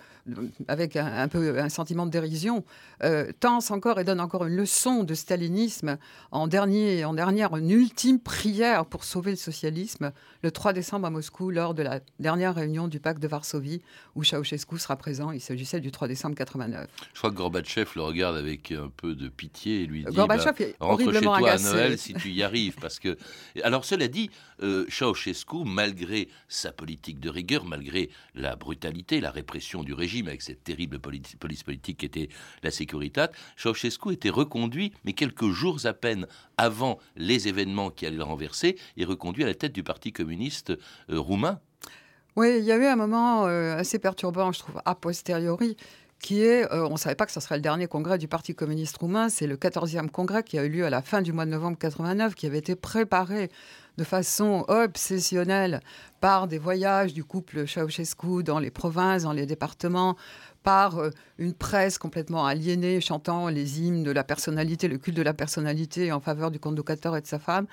avec 0.68 0.96
un, 0.96 1.28
peu 1.28 1.60
un 1.60 1.70
sentiment 1.70 2.06
de 2.06 2.12
dérision, 2.12 2.64
euh, 3.04 3.32
tense 3.40 3.72
encore 3.72 4.00
et 4.00 4.04
donne 4.04 4.20
encore 4.20 4.46
une 4.46 4.56
leçon 4.56 5.04
de 5.04 5.14
stalinisme 5.14 5.98
en, 6.32 6.48
dernier, 6.48 7.06
en 7.06 7.14
dernière, 7.14 7.56
une 7.56 7.72
ultime 7.72 8.20
prière 8.20 8.86
pour 8.86 9.04
sauver 9.04 9.32
le 9.32 9.38
socialisme 9.38 10.12
le 10.44 10.52
3 10.52 10.74
décembre 10.74 11.08
à 11.08 11.10
Moscou 11.10 11.50
lors 11.50 11.74
de 11.74 11.84
la 11.84 12.00
dernière 12.20 12.56
réunion 12.56 12.88
du 12.88 13.00
pacte 13.00 13.22
de 13.22 13.28
Varsovie 13.28 13.82
où 14.16 14.24
Ceausescu 14.24 14.78
sera 14.78 14.96
présent. 14.96 15.32
Il 15.32 15.42
s'agissait 15.42 15.80
du 15.80 15.92
3 15.92 16.08
décembre 16.08 16.36
89. 16.36 16.88
Je 17.14 17.18
crois 17.20 17.30
que 17.30 17.36
Gorbatchev 17.36 17.92
le 17.96 18.02
regarde 18.02 18.36
avec 18.36 18.72
un 18.72 18.90
peu 18.90 19.16
de 19.16 19.30
pitié 19.30 19.82
et 19.82 19.86
lui 19.86 20.04
dit 20.04 20.14
Gorbatchev 20.14 20.54
bah, 20.58 20.66
est 20.66 20.76
rentre 20.80 21.12
chez 21.14 21.22
toi 21.22 21.50
à 21.50 21.58
Noël 21.58 21.98
si 21.98 22.14
tu 22.14 22.30
y 22.30 22.44
arrives. 22.44 22.76
Parce 22.82 23.00
que... 23.00 23.18
Alors 23.64 23.86
cela 23.86 24.08
dit, 24.08 24.30
euh, 24.62 24.86
Ceausescu, 24.90 25.64
malgré 25.66 26.28
sa 26.48 26.72
politique 26.72 27.20
de 27.20 27.30
rigueur, 27.30 27.61
malgré 27.66 28.10
la 28.36 28.56
brutalité, 28.56 29.22
la 29.22 29.32
répression 29.32 29.84
du 29.84 29.94
régime 29.94 30.28
avec 30.28 30.42
cette 30.42 30.64
terrible 30.64 31.00
police 31.00 31.64
politique 31.64 31.98
qui 31.98 32.06
était 32.06 32.30
la 32.64 32.72
Securitat, 32.72 33.32
Ceausescu 33.58 34.14
était 34.14 34.30
reconduit, 34.30 34.94
mais 35.06 35.14
quelques 35.14 35.50
jours 35.50 35.86
à 35.86 35.94
peine 35.94 36.28
avant 36.58 37.00
les 37.16 37.48
événements 37.48 37.90
qui 37.90 38.06
allaient 38.06 38.18
le 38.18 38.24
renverser, 38.24 38.78
et 38.98 39.06
reconduit 39.06 39.44
à 39.44 39.48
la 39.48 39.56
tête 39.56 39.74
du 39.74 39.84
Parti 39.84 40.12
communiste 40.12 40.72
euh, 41.10 41.20
roumain. 41.20 41.60
Oui, 42.38 42.60
il 42.60 42.64
y 42.64 42.72
a 42.72 42.78
eu 42.78 42.86
un 42.86 42.96
moment 42.96 43.46
euh, 43.46 43.76
assez 43.76 44.00
perturbant, 44.00 44.54
je 44.54 44.60
trouve, 44.60 44.82
a 44.86 44.96
posteriori, 44.96 45.76
qui 46.22 46.44
est, 46.44 46.72
euh, 46.72 46.88
on 46.88 46.94
ne 46.94 46.98
savait 46.98 47.16
pas 47.16 47.26
que 47.26 47.32
ce 47.32 47.40
serait 47.40 47.56
le 47.56 47.62
dernier 47.62 47.88
congrès 47.88 48.18
du 48.18 48.28
Parti 48.28 48.54
communiste 48.54 48.98
roumain, 48.98 49.30
c'est 49.30 49.48
le 49.48 49.58
14e 49.58 50.10
congrès 50.10 50.44
qui 50.44 50.58
a 50.60 50.64
eu 50.64 50.70
lieu 50.70 50.86
à 50.86 50.90
la 50.90 51.02
fin 51.02 51.22
du 51.22 51.34
mois 51.34 51.46
de 51.46 51.50
novembre 51.50 51.78
89, 51.80 52.36
qui 52.36 52.46
avait 52.46 52.60
été 52.60 52.76
préparé 52.76 53.50
de 53.98 54.04
façon 54.04 54.64
obsessionnelle 54.68 55.82
par 56.22 56.48
des 56.48 56.60
voyages 56.60 57.14
du 57.14 57.24
couple 57.24 57.68
Ceausescu 57.68 58.44
dans 58.44 58.60
les 58.60 58.72
provinces, 58.72 59.24
dans 59.24 59.34
les 59.34 59.46
départements, 59.46 60.16
par 60.64 61.00
euh, 61.00 61.10
une 61.40 61.54
presse 61.54 61.98
complètement 61.98 62.46
aliénée 62.46 63.02
chantant 63.02 63.50
les 63.50 63.82
hymnes 63.82 64.04
de 64.04 64.12
la 64.12 64.24
personnalité, 64.24 64.88
le 64.88 65.00
culte 65.00 65.18
de 65.18 65.24
la 65.24 65.34
personnalité 65.34 66.12
en 66.12 66.20
faveur 66.20 66.52
du 66.52 66.60
conducteur 66.60 67.18
et 67.18 67.22
de 67.22 67.28
sa 67.28 67.40
femme. 67.40 67.66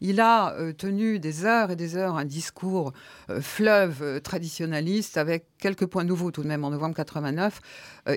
Il 0.00 0.20
a 0.20 0.54
euh, 0.54 0.72
tenu 0.72 1.18
des 1.18 1.44
heures 1.44 1.70
et 1.70 1.76
des 1.76 1.96
heures 1.96 2.16
un 2.16 2.24
discours 2.24 2.92
euh, 3.28 3.40
fleuve 3.40 4.20
traditionnaliste 4.22 5.16
avec 5.16 5.46
quelques 5.58 5.86
points 5.86 6.04
nouveaux 6.04 6.30
tout 6.30 6.42
de 6.42 6.48
même 6.48 6.64
en 6.64 6.70
novembre 6.70 6.94
89. 6.94 7.60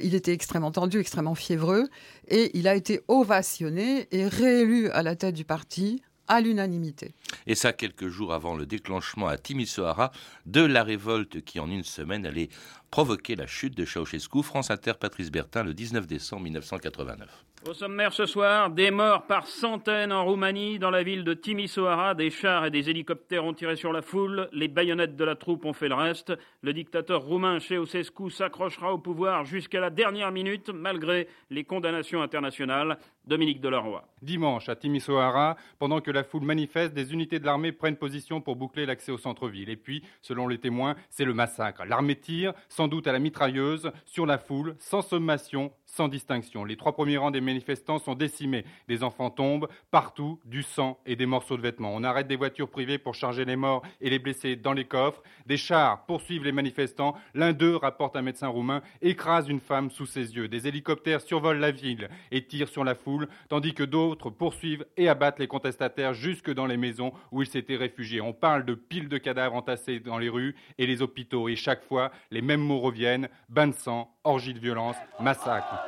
il 0.02 0.16
était 0.16 0.34
extrêmement 0.34 0.72
tendu, 0.72 1.00
extrêmement 1.00 1.36
fiévreux 1.36 1.90
et 2.28 2.58
il 2.58 2.68
a 2.68 2.76
été 2.76 3.02
ovationné 3.08 4.08
et 4.12 4.28
réélu 4.28 4.90
à 4.90 5.04
la 5.04 5.16
tête 5.16 5.36
du 5.36 5.46
parti 5.46 6.02
à 6.28 6.42
l'unanimité. 6.42 7.14
Et 7.48 7.56
ça, 7.56 7.74
quelques 7.74 8.08
jours 8.08 8.34
avant 8.34 8.56
le 8.56 8.66
déclenchement 8.66 9.28
à 9.28 9.38
Timisoara 9.38 10.12
de 10.46 10.62
la 10.62 10.84
révolte 10.84 11.44
qui, 11.44 11.60
en 11.60 11.70
une 11.70 11.84
semaine, 11.84 12.26
allait 12.26 12.50
provoquer 12.92 13.36
la 13.36 13.48
chute 13.48 13.76
de 13.76 13.86
Ceausescu. 13.86 14.44
France 14.44 14.72
Inter, 14.72 14.94
Patrice 15.00 15.32
Bertin, 15.32 15.64
le 15.64 15.74
19 15.74 16.08
décembre 16.08 16.44
1989. 16.44 17.46
Au 17.66 17.74
sommaire 17.74 18.12
ce 18.12 18.26
soir, 18.26 18.70
des 18.72 18.92
morts 18.92 19.26
par 19.26 19.48
centaines 19.48 20.12
en 20.12 20.26
Roumanie, 20.26 20.80
dans 20.80 20.90
la 20.90 21.02
ville 21.02 21.24
de 21.24 21.34
Timisoara. 21.34 22.14
Des 22.14 22.30
chars 22.30 22.66
et 22.66 22.72
des 22.72 22.90
hélicoptères 22.90 23.46
ont 23.46 23.54
tiré 23.54 23.78
sur 23.78 23.94
la 23.94 24.02
foule. 24.02 24.50
Les 24.52 24.68
baïonnettes 24.68 25.16
de 25.16 25.24
la 25.24 25.38
troupe 25.38 25.64
ont 25.64 25.72
fait 25.72 25.88
le 25.88 25.96
reste. 25.96 26.34
Le 26.62 26.74
dictateur 26.74 27.22
roumain 27.22 27.60
Ceausescu 27.62 28.30
s'accrochera 28.30 28.92
au 28.92 28.98
pouvoir 28.98 29.46
jusqu'à 29.46 29.80
la 29.80 29.90
dernière 29.90 30.34
minute, 30.34 30.72
malgré 30.72 31.30
les 31.52 31.64
condamnations 31.64 32.22
internationales. 32.22 32.98
Dominique 33.26 33.62
Delaroy. 33.62 34.04
Dimanche, 34.22 34.70
à 34.70 34.76
Timisoara, 34.76 35.58
pendant 35.80 36.02
que 36.02 36.12
la 36.12 36.24
foule 36.24 36.44
manifeste, 36.44 36.94
des 36.94 37.14
unités 37.14 37.40
de 37.40 37.46
l'armée 37.46 37.72
prennent 37.72 37.98
position 37.98 38.42
pour 38.42 38.56
boucler 38.56 38.86
l'accès 38.86 39.12
au 39.12 39.18
centre-ville. 39.18 39.70
Et 39.70 39.76
puis, 39.76 40.04
selon 40.22 40.48
les 40.48 40.58
témoins, 40.58 40.96
c'est 41.10 41.26
le 41.26 41.34
massacre. 41.34 41.86
L'armée 41.86 42.16
tire, 42.16 42.54
sans 42.70 42.88
doute 42.88 43.08
à 43.08 43.12
la 43.12 43.20
mitrailleuse, 43.20 43.92
sur 44.06 44.26
la 44.26 44.38
foule, 44.38 44.76
sans 44.80 45.02
sommation, 45.02 45.72
sans 45.86 46.08
distinction. 46.08 46.66
Les 46.66 46.78
trois 46.78 46.94
premiers 46.94 47.18
rangs 47.18 47.32
des 47.32 47.42
manifestants 47.42 48.00
sont 48.00 48.16
décimés. 48.16 48.66
Des 48.88 49.04
enfants 49.04 49.30
tombent, 49.30 49.68
partout, 49.92 50.40
du 50.46 50.64
sang 50.64 51.00
et 51.06 51.16
des 51.16 51.26
morceaux 51.26 51.58
de 51.58 51.62
vêtements. 51.62 51.94
On 51.94 52.04
arrête 52.04 52.28
des 52.28 52.36
voitures 52.36 52.70
privées 52.70 52.98
pour 52.98 53.16
charger 53.16 53.46
les 53.46 53.56
morts 53.56 53.84
et 54.02 54.10
les 54.10 54.20
blessés 54.20 54.56
dans 54.56 54.74
les 54.74 54.86
coffres. 54.86 55.22
Des 55.46 55.58
chars 55.58 56.06
poursuivent 56.06 56.46
les 56.46 56.52
manifestants. 56.52 57.16
L'un 57.34 57.54
d'eux, 57.54 57.76
rapporte 57.76 58.16
un 58.16 58.22
médecin 58.22 58.48
roumain, 58.48 58.82
écrase 59.02 59.50
une 59.50 59.60
femme 59.60 59.92
sous 59.92 60.06
ses 60.06 60.36
yeux. 60.36 60.48
Des 60.48 60.68
hélicoptères 60.68 61.22
survolent 61.22 61.60
la 61.60 61.72
ville 61.72 62.10
et 62.32 62.46
tirent 62.46 62.70
sur 62.70 62.84
la 62.84 62.96
foule, 62.96 63.13
tandis 63.50 63.74
que 63.74 63.84
d'autres 63.84 64.30
poursuivent 64.30 64.86
et 64.98 65.10
abattent 65.10 65.40
les 65.40 65.48
contestataires 65.48 66.14
jusque 66.14 66.54
dans 66.54 66.66
les 66.66 66.78
maisons 66.78 67.14
où 67.32 67.42
ils 67.42 67.48
s'étaient 67.48 67.76
réfugiés. 67.76 68.22
On 68.22 68.34
parle 68.34 68.66
de 68.66 68.74
piles 68.74 69.10
de 69.10 69.18
cadavres 69.18 69.56
entassés 69.56 70.00
dans 70.00 70.18
les 70.18 70.30
rues 70.30 70.56
et 70.78 70.88
les 70.88 71.02
hôpitaux. 71.02 71.50
Et 71.50 71.56
chaque 71.56 71.84
fois, 71.84 72.12
les 72.32 72.42
mêmes 72.42 72.62
mots 72.62 72.80
reviennent 72.80 73.30
bain 73.50 73.68
de 73.68 73.74
sang, 73.74 74.14
orgie 74.24 74.54
de 74.54 74.60
violence, 74.60 74.98
massacre. 75.20 75.88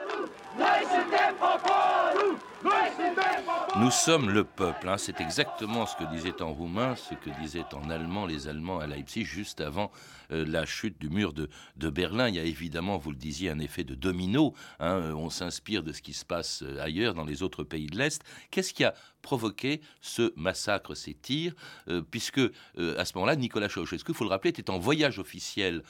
Nous 3.78 3.92
sommes 3.92 4.30
le 4.30 4.46
peuple. 4.46 4.88
Hein. 4.88 4.98
C'est 4.98 5.20
exactement 5.20 5.86
ce 5.86 5.98
que 5.98 6.06
disaient 6.06 6.42
en 6.42 6.54
roumain, 6.54 6.96
ce 6.96 7.14
que 7.14 7.30
disaient 7.42 7.66
en 7.74 7.90
allemand 7.90 8.26
les 8.26 8.48
Allemands 8.48 8.80
à 8.80 8.88
Leipzig 8.88 9.26
juste 9.26 9.60
avant 9.60 9.92
euh, 10.32 10.46
la 10.48 10.66
chute 10.66 10.98
du 10.98 11.10
mur 11.10 11.34
de, 11.34 11.50
Berlin. 11.90 12.30
Il 12.30 12.36
y 12.36 12.40
a 12.40 12.44
évidemment, 12.44 12.98
vous 12.98 13.12
le 13.12 13.18
disiez, 13.18 13.50
un 13.50 13.60
effet 13.60 13.84
de 13.84 13.94
domino. 13.94 14.54
Hein. 14.80 15.14
On 15.14 15.30
s'inspire 15.30 15.84
de 15.84 15.92
ce 15.92 16.02
qui 16.02 16.14
se 16.14 16.24
passe 16.24 16.64
euh, 16.64 16.80
ailleurs, 16.80 17.16
dans 17.16 17.26
les 17.26 17.44
autres 17.44 17.66
pays 17.66 17.88
de 17.88 17.98
l'Est. 17.98 18.24
Qu'est-ce 18.50 18.74
qui 18.74 18.86
a 18.86 18.94
provoqué 19.22 19.82
ce 20.00 20.32
massacre, 20.38 20.96
ces 20.96 21.14
tirs? 21.14 21.54
Euh, 21.90 22.02
Puisque 22.02 22.40
à 22.40 23.04
ce 23.04 23.12
moment-là, 23.16 23.36
Nicolas 23.36 23.68
Ceausescu, 23.68 24.12
il 24.12 24.16
faut 24.16 24.24
le 24.24 24.30
rappeler, 24.30 24.52
était 24.52 24.70
en 24.70 24.80
voyage 24.80 25.20
officiel 25.20 25.84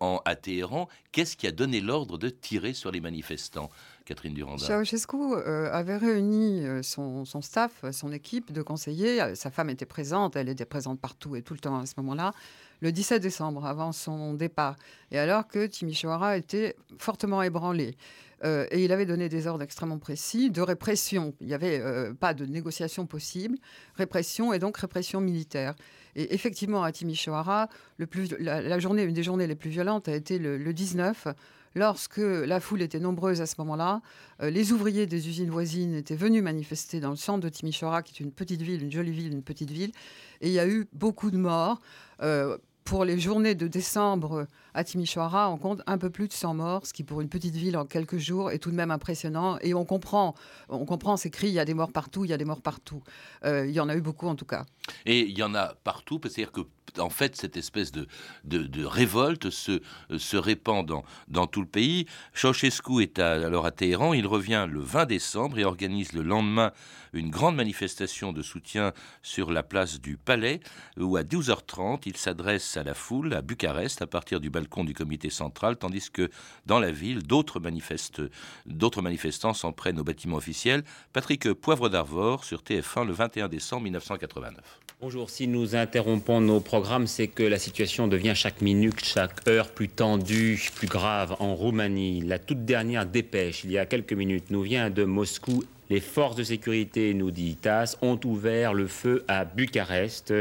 en, 0.00 0.20
à 0.24 0.36
Téhéran. 0.36 0.88
Qu'est-ce 1.12 1.36
qui 1.36 1.46
a 1.46 1.52
donné 1.52 1.80
l'ordre 1.80 2.18
de 2.18 2.28
tirer 2.28 2.74
sur 2.74 2.90
les 2.90 3.00
manifestants? 3.00 3.70
Catherine 4.04 4.34
Duranda 4.34 4.66
Ceausescu 4.66 5.16
euh, 5.16 5.70
avait 5.72 5.96
réuni 5.96 6.66
euh, 6.66 6.82
son, 7.24 7.40
staff, 7.40 7.84
son 7.92 8.12
équipe 8.12 8.52
de 8.52 8.62
conseillers. 8.62 9.22
Euh, 9.22 9.34
sa 9.34 9.50
femme 9.50 9.70
était 9.70 9.86
présente, 9.86 10.36
elle 10.36 10.48
était 10.48 10.64
présente 10.64 11.00
partout 11.00 11.36
et 11.36 11.42
tout 11.42 11.54
le 11.54 11.60
temps 11.60 11.78
à 11.78 11.86
ce 11.86 11.94
moment-là, 11.98 12.32
le 12.80 12.92
17 12.92 13.22
décembre, 13.22 13.64
avant 13.66 13.92
son 13.92 14.34
départ. 14.34 14.76
Et 15.10 15.18
alors 15.18 15.46
que 15.46 15.66
Timisoara 15.66 16.36
était 16.36 16.76
fortement 16.98 17.42
ébranlé. 17.42 17.96
et 18.44 18.84
il 18.84 18.90
avait 18.90 19.06
donné 19.06 19.28
des 19.28 19.46
ordres 19.46 19.62
extrêmement 19.62 19.98
précis 19.98 20.50
de 20.50 20.60
répression. 20.60 21.32
Il 21.40 21.46
n'y 21.46 21.54
avait 21.54 21.80
pas 22.14 22.34
de 22.34 22.44
négociation 22.44 23.06
possible. 23.06 23.56
Répression 23.94 24.52
et 24.52 24.58
donc 24.58 24.76
répression 24.78 25.20
militaire. 25.20 25.76
Et 26.16 26.34
effectivement, 26.34 26.82
à 26.82 26.90
Timisoara, 26.90 27.68
le 27.98 28.08
la, 28.40 28.78
journée, 28.80 29.04
une 29.04 29.14
des 29.14 29.22
journées 29.22 29.46
les 29.46 29.54
plus 29.54 29.70
violentes 29.70 30.08
a 30.08 30.14
été 30.14 30.40
le, 30.40 30.58
le 30.58 30.72
19 30.72 31.28
lorsque 31.74 32.18
la 32.18 32.60
foule 32.60 32.82
était 32.82 33.00
nombreuse 33.00 33.40
à 33.40 33.46
ce 33.46 33.54
moment-là, 33.58 34.02
euh, 34.42 34.50
les 34.50 34.72
ouvriers 34.72 35.06
des 35.06 35.28
usines 35.28 35.50
voisines 35.50 35.94
étaient 35.94 36.16
venus 36.16 36.42
manifester 36.42 37.00
dans 37.00 37.10
le 37.10 37.16
centre 37.16 37.40
de 37.40 37.48
Timisoara, 37.48 38.02
qui 38.02 38.14
est 38.14 38.24
une 38.24 38.32
petite 38.32 38.62
ville, 38.62 38.82
une 38.82 38.92
jolie 38.92 39.12
ville, 39.12 39.32
une 39.32 39.42
petite 39.42 39.70
ville, 39.70 39.92
et 40.40 40.48
il 40.48 40.52
y 40.52 40.58
a 40.58 40.66
eu 40.66 40.86
beaucoup 40.92 41.30
de 41.30 41.38
morts. 41.38 41.80
Euh, 42.22 42.58
pour 42.84 43.04
les 43.04 43.18
journées 43.18 43.54
de 43.54 43.68
décembre 43.68 44.48
à 44.74 44.84
Timisoara, 44.84 45.50
on 45.50 45.58
compte 45.58 45.82
un 45.86 45.98
peu 45.98 46.10
plus 46.10 46.28
de 46.28 46.32
100 46.32 46.54
morts, 46.54 46.86
ce 46.86 46.92
qui 46.92 47.04
pour 47.04 47.20
une 47.20 47.28
petite 47.28 47.54
ville 47.54 47.76
en 47.76 47.84
quelques 47.84 48.18
jours 48.18 48.50
est 48.50 48.58
tout 48.58 48.70
de 48.70 48.76
même 48.76 48.90
impressionnant. 48.90 49.58
Et 49.60 49.74
on 49.74 49.84
comprend, 49.84 50.34
on 50.68 50.84
comprend 50.84 51.16
ces 51.16 51.30
cris, 51.30 51.48
il 51.48 51.54
y 51.54 51.58
a 51.58 51.64
des 51.64 51.74
morts 51.74 51.92
partout, 51.92 52.24
il 52.24 52.30
y 52.30 52.34
a 52.34 52.38
des 52.38 52.44
morts 52.44 52.62
partout. 52.62 53.02
Euh, 53.44 53.66
il 53.66 53.72
y 53.72 53.80
en 53.80 53.88
a 53.88 53.96
eu 53.96 54.00
beaucoup 54.00 54.28
en 54.28 54.34
tout 54.34 54.46
cas. 54.46 54.64
Et 55.06 55.20
il 55.20 55.36
y 55.36 55.42
en 55.42 55.54
a 55.54 55.74
partout, 55.84 56.20
c'est-à-dire 56.22 56.52
que 56.52 56.62
en 56.98 57.10
fait, 57.10 57.36
cette 57.36 57.56
espèce 57.56 57.92
de, 57.92 58.06
de, 58.44 58.84
révolte 58.84 59.50
se, 59.50 59.80
se 60.18 60.36
répand 60.36 60.86
dans, 60.86 61.04
dans, 61.28 61.46
tout 61.46 61.60
le 61.60 61.66
pays. 61.66 62.06
Ceausescu 62.34 63.02
est 63.02 63.18
alors 63.18 63.66
à 63.66 63.70
Téhéran. 63.70 64.12
Il 64.12 64.26
revient 64.26 64.66
le 64.68 64.80
20 64.80 65.06
décembre 65.06 65.58
et 65.58 65.64
organise 65.64 66.12
le 66.12 66.22
lendemain 66.22 66.72
une 67.12 67.30
grande 67.30 67.56
manifestation 67.56 68.32
de 68.32 68.42
soutien 68.42 68.92
sur 69.22 69.50
la 69.50 69.62
place 69.62 70.00
du 70.00 70.16
Palais, 70.16 70.60
où 70.98 71.16
à 71.16 71.22
12h30, 71.22 72.02
il 72.06 72.16
s'adresse 72.16 72.76
à 72.76 72.82
la 72.82 72.94
foule 72.94 73.34
à 73.34 73.42
Bucarest 73.42 74.02
à 74.02 74.06
partir 74.06 74.40
du 74.40 74.50
balcon 74.50 74.61
du 74.84 74.94
comité 74.94 75.30
central, 75.30 75.76
tandis 75.76 76.10
que 76.10 76.30
dans 76.66 76.78
la 76.78 76.90
ville, 76.90 77.22
d'autres 77.22 77.60
manifestants 77.60 79.54
s'en 79.54 79.72
prennent 79.72 80.00
au 80.00 80.04
bâtiment 80.04 80.36
officiel. 80.36 80.84
Patrick 81.12 81.52
Poivre 81.52 81.88
d'Arvor 81.88 82.44
sur 82.44 82.62
TF1 82.62 83.06
le 83.06 83.12
21 83.12 83.48
décembre 83.48 83.84
1989. 83.84 84.80
Bonjour, 85.00 85.30
si 85.30 85.48
nous 85.48 85.74
interrompons 85.74 86.40
nos 86.40 86.60
programmes, 86.60 87.08
c'est 87.08 87.26
que 87.26 87.42
la 87.42 87.58
situation 87.58 88.06
devient 88.06 88.34
chaque 88.36 88.60
minute, 88.60 89.04
chaque 89.04 89.46
heure 89.48 89.68
plus 89.68 89.88
tendue, 89.88 90.62
plus 90.76 90.86
grave 90.86 91.34
en 91.40 91.56
Roumanie. 91.56 92.20
La 92.20 92.38
toute 92.38 92.64
dernière 92.64 93.04
dépêche, 93.04 93.64
il 93.64 93.72
y 93.72 93.78
a 93.78 93.86
quelques 93.86 94.12
minutes, 94.12 94.50
nous 94.50 94.62
vient 94.62 94.90
de 94.90 95.04
Moscou 95.04 95.64
les 95.92 96.00
forces 96.00 96.36
de 96.36 96.42
sécurité, 96.42 97.12
nous 97.12 97.30
dit 97.30 97.54
TASS, 97.56 97.98
ont 98.00 98.18
ouvert 98.24 98.72
le 98.72 98.86
feu 98.86 99.26
à 99.28 99.44
Bucarest. 99.44 100.32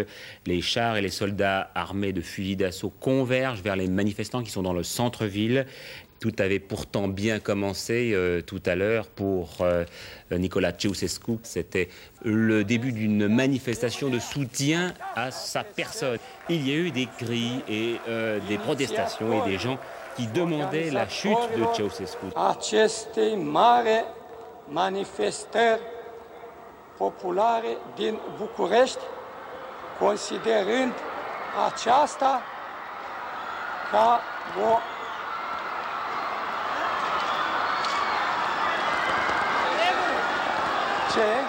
Les 0.46 0.62
chars 0.62 0.96
et 0.96 1.02
les 1.02 1.10
soldats 1.10 1.70
armés 1.76 2.14
de 2.14 2.22
fusils 2.22 2.56
d'assaut 2.56 2.94
convergent 3.02 3.62
vers 3.62 3.76
les 3.76 3.88
manifestants 3.88 4.44
qui 4.44 4.50
sont 4.50 4.64
dans 4.64 4.72
le 4.72 4.84
centre-ville. 4.84 5.66
Tout 6.22 6.32
avait 6.40 6.60
pourtant 6.60 7.10
bien 7.10 7.40
commencé 7.40 8.12
euh, 8.14 8.42
tout 8.42 8.62
à 8.66 8.76
l'heure 8.76 9.08
pour 9.08 9.58
euh, 9.60 9.84
Nicolas 10.32 10.72
Ceausescu. 10.72 11.40
C'était 11.44 11.90
le 12.24 12.64
début 12.64 12.94
d'une 12.94 13.28
manifestation 13.28 14.08
de 14.10 14.20
soutien 14.20 14.94
à 15.18 15.32
sa 15.32 15.66
personne. 15.66 16.20
Il 16.48 16.66
y 16.66 16.72
a 16.72 16.76
eu 16.76 16.92
des 16.92 17.10
cris 17.18 17.62
et 17.68 17.96
euh, 18.08 18.40
des 18.48 18.58
protestations 18.58 19.46
et 19.46 19.50
des 19.50 19.58
gens 19.58 19.78
qui 20.16 20.28
demandaient 20.28 20.92
la 20.92 21.10
chute 21.10 21.36
de 21.58 21.66
Ceausescu. 21.76 22.28
Acestei 24.62 24.74
mare 24.74 24.90
manifestări 24.90 25.82
populare 26.98 27.78
din 27.96 28.20
București, 28.38 29.00
considerând 30.00 30.94
aceasta 31.74 32.42
ca 33.92 34.22
o 34.62 34.78
Ce? 41.14 41.46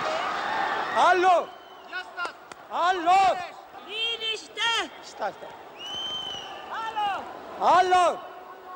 Alo! 1.08 1.46
Alo! 2.68 3.36
Liniște! 3.86 4.90
Stai, 5.02 5.32
stai. 5.36 5.54
Alo! 6.84 7.22
Alo! 7.58 8.18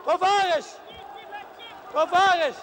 Tovarăș! 0.04 0.66
Tovarăș! 1.92 2.56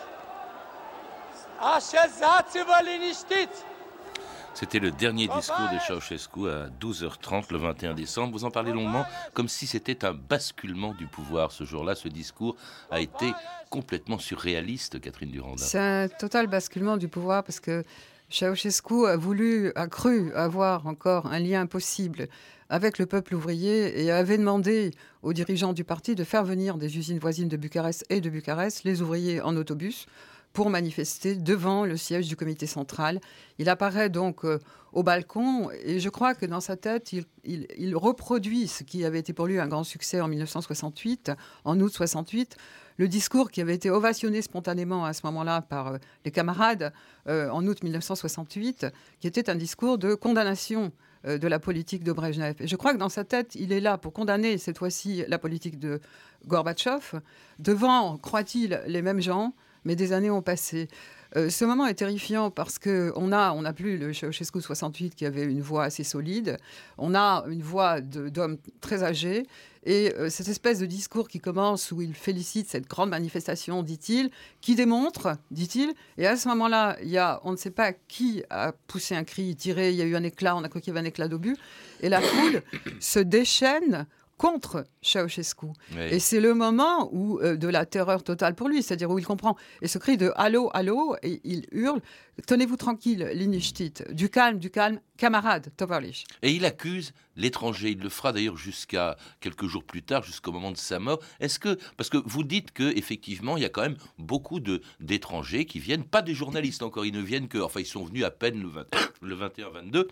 C'était 4.54 4.80
le 4.80 4.92
dernier 4.92 5.28
discours 5.28 5.68
de 5.74 5.80
Ceausescu 5.80 6.48
à 6.48 6.70
12h30 6.80 7.52
le 7.52 7.58
21 7.58 7.96
décembre. 7.96 8.34
Vous 8.34 8.46
en 8.46 8.52
parlez 8.52 8.72
longuement, 8.72 9.06
comme 9.34 9.48
si 9.48 9.66
c'était 9.66 10.06
un 10.06 10.14
basculement 10.14 10.94
du 10.94 11.08
pouvoir 11.08 11.52
ce 11.52 11.64
jour-là. 11.64 11.96
Ce 11.96 12.08
discours 12.08 12.56
a 12.92 13.02
été 13.02 13.34
complètement 13.70 14.20
surréaliste, 14.20 15.02
Catherine 15.02 15.32
Durandin. 15.32 15.64
C'est 15.64 15.80
un 15.80 16.08
total 16.08 16.48
basculement 16.48 16.98
du 16.98 17.08
pouvoir 17.08 17.44
parce 17.44 17.60
que 17.60 17.84
Ceausescu 18.30 19.08
a 19.08 19.18
voulu, 19.18 19.72
a 19.76 19.88
cru 19.88 20.32
avoir 20.34 20.86
encore 20.88 21.28
un 21.28 21.40
lien 21.40 21.66
possible 21.66 22.28
avec 22.70 22.98
le 22.98 23.06
peuple 23.06 23.36
ouvrier 23.36 24.04
et 24.04 24.12
avait 24.12 24.38
demandé 24.38 24.92
aux 25.22 25.34
dirigeants 25.34 25.74
du 25.74 25.84
parti 25.84 26.16
de 26.16 26.24
faire 26.24 26.44
venir 26.44 26.78
des 26.78 26.98
usines 26.98 27.20
voisines 27.20 27.48
de 27.48 27.58
Bucarest 27.58 28.06
et 28.10 28.22
de 28.22 28.30
Bucarest 28.30 28.84
les 28.84 29.02
ouvriers 29.02 29.42
en 29.42 29.56
autobus 29.58 30.08
pour 30.54 30.70
manifester 30.70 31.36
devant 31.36 31.84
le 31.84 31.98
siège 31.98 32.28
du 32.28 32.36
comité 32.36 32.68
central. 32.68 33.20
Il 33.58 33.70
apparaît 33.70 34.10
donc 34.10 34.46
euh, 34.46 34.60
au 34.94 35.02
balcon 35.02 35.70
et 35.84 36.00
je 36.00 36.10
crois 36.10 36.36
que 36.36 36.46
dans 36.46 36.62
sa 36.62 36.78
tête, 36.78 37.12
il, 37.44 37.96
reproduit 37.96 38.68
ce 38.68 38.84
qui 38.84 39.04
avait 39.04 39.20
été 39.20 39.34
pour 39.34 39.48
lui 39.48 39.60
un 39.60 39.68
grand 39.68 39.84
succès 39.84 40.22
en 40.22 40.28
1968, 40.28 41.32
en 41.66 41.80
août 41.80 41.92
68, 41.92 42.56
le 42.98 43.08
discours 43.08 43.50
qui 43.50 43.62
avait 43.62 43.74
été 43.74 43.90
ovationné 43.90 44.44
spontanément 44.44 45.06
à 45.06 45.14
ce 45.14 45.22
moment-là 45.26 45.62
par 45.62 45.88
euh, 45.88 45.98
les 46.24 46.32
camarades 46.32 46.94
euh, 47.28 47.50
en 47.50 47.66
août 47.66 47.84
1968, 47.84 48.86
qui 49.20 49.28
était 49.28 49.50
un 49.50 49.56
discours 49.56 49.98
de 49.98 50.14
condamnation 50.14 50.92
de 51.26 51.48
la 51.48 51.58
politique 51.58 52.04
de 52.04 52.12
Brejnev. 52.12 52.56
Et 52.60 52.68
je 52.68 52.76
crois 52.76 52.92
que 52.92 52.98
dans 52.98 53.08
sa 53.08 53.24
tête, 53.24 53.56
il 53.56 53.72
est 53.72 53.80
là 53.80 53.98
pour 53.98 54.12
condamner 54.12 54.58
cette 54.58 54.78
fois-ci 54.78 55.24
la 55.30 55.40
politique 55.40 55.80
de 55.80 56.02
Gorbatchev. 56.48 57.22
Devant, 57.60 58.18
croit-il, 58.18 58.82
les 58.88 59.02
mêmes 59.02 59.22
gens, 59.22 59.54
mais 59.86 59.96
des 59.96 60.14
années 60.14 60.30
ont 60.32 60.42
passé. 60.42 60.88
Euh, 61.36 61.50
ce 61.50 61.66
moment 61.66 61.88
est 61.88 61.96
terrifiant 61.96 62.52
parce 62.52 62.78
qu'on 62.78 63.32
a, 63.32 63.54
on 63.54 63.64
n'a 63.64 63.74
plus 63.74 63.98
le 63.98 64.14
Ceausescu 64.14 64.62
68 64.62 65.16
qui 65.16 65.26
avait 65.26 65.44
une 65.46 65.62
voix 65.62 65.86
assez 65.86 66.04
solide, 66.04 66.58
on 67.00 67.16
a 67.16 67.44
une 67.50 67.64
voix 67.64 68.02
de- 68.02 68.30
d'homme 68.30 68.58
très 68.82 69.04
âgé, 69.04 69.48
et 69.86 70.14
euh, 70.18 70.30
cette 70.30 70.48
espèce 70.48 70.78
de 70.78 70.86
discours 70.86 71.28
qui 71.28 71.40
commence 71.40 71.92
où 71.92 72.04
il 72.04 72.14
félicite 72.14 72.70
cette 72.70 72.88
grande 72.88 73.10
manifestation, 73.10 73.82
dit-il, 73.82 74.30
qui 74.62 74.76
démontre, 74.76 75.36
dit-il, 75.50 75.94
et 76.20 76.28
à 76.28 76.38
ce 76.38 76.48
moment-là, 76.50 76.98
il 77.02 77.10
y 77.10 77.18
a, 77.18 77.42
on 77.44 77.52
ne 77.52 77.58
sait 77.58 77.72
pas 77.72 77.94
qui 77.94 78.44
a 78.52 78.72
poussé 78.86 79.16
un 79.16 79.24
cri, 79.24 79.56
tiré, 79.56 79.90
il 79.90 79.96
y 79.96 80.04
a 80.04 80.06
eu 80.06 80.16
un 80.16 80.24
éclat, 80.24 80.56
on 80.56 80.64
a 80.64 80.70
cru 80.70 80.82
qu'il 80.82 80.94
y 80.94 80.98
avait 80.98 81.04
un 81.06 81.10
éclat 81.10 81.28
d'obus, 81.28 81.58
et 82.02 82.10
la 82.10 82.22
foule 82.22 82.62
se 83.00 83.18
déchaîne 83.20 84.06
contre 84.44 84.84
Ceausescu. 85.02 85.68
Oui. 85.96 86.02
Et 86.12 86.20
c'est 86.20 86.42
le 86.42 86.54
moment 86.54 87.10
où, 87.14 87.40
euh, 87.40 87.56
de 87.56 87.70
la 87.70 87.86
terreur 87.86 88.26
totale 88.26 88.56
pour 88.56 88.68
lui, 88.68 88.84
c'est-à-dire 88.84 89.10
où 89.10 89.18
il 89.18 89.26
comprend. 89.26 89.56
Et 89.82 89.88
ce 89.88 89.98
cri 89.98 90.18
de 90.18 90.34
Allô, 90.36 90.70
allô, 90.74 91.16
et 91.24 91.40
il 91.46 91.66
hurle 91.72 92.02
Tenez-vous 92.46 92.76
tranquille, 92.76 93.30
Linishtit, 93.34 93.94
du 94.10 94.28
calme, 94.28 94.60
du 94.60 94.70
calme, 94.70 95.00
camarade, 95.16 95.72
Tovarlich. 95.78 96.26
Et 96.42 96.52
il 96.52 96.66
accuse 96.66 97.14
l'étranger. 97.38 97.92
Il 97.92 98.00
le 98.00 98.10
fera 98.10 98.34
d'ailleurs 98.34 98.58
jusqu'à 98.58 99.16
quelques 99.40 99.68
jours 99.68 99.86
plus 99.86 100.04
tard, 100.04 100.24
jusqu'au 100.24 100.52
moment 100.52 100.72
de 100.72 100.78
sa 100.78 101.00
mort. 101.00 101.20
Est-ce 101.40 101.58
que, 101.58 101.78
parce 101.96 102.10
que 102.10 102.18
vous 102.26 102.44
dites 102.44 102.74
que 102.74 102.98
effectivement, 102.98 103.56
il 103.56 103.64
y 103.64 103.66
a 103.66 103.70
quand 103.70 103.84
même 103.84 103.98
beaucoup 104.18 104.60
de 104.60 104.82
d'étrangers 105.00 105.66
qui 105.66 105.80
viennent, 105.80 106.04
pas 106.04 106.22
des 106.22 106.34
journalistes 106.34 106.84
encore, 106.84 107.06
ils 107.06 107.14
ne 107.14 107.22
viennent 107.22 107.48
que, 107.48 107.60
enfin, 107.60 107.80
ils 107.80 107.86
sont 107.86 108.04
venus 108.04 108.26
à 108.26 108.32
peine 108.32 108.62
le, 108.62 108.68
20 108.68 108.86
le 109.22 109.36
21-22, 109.38 110.08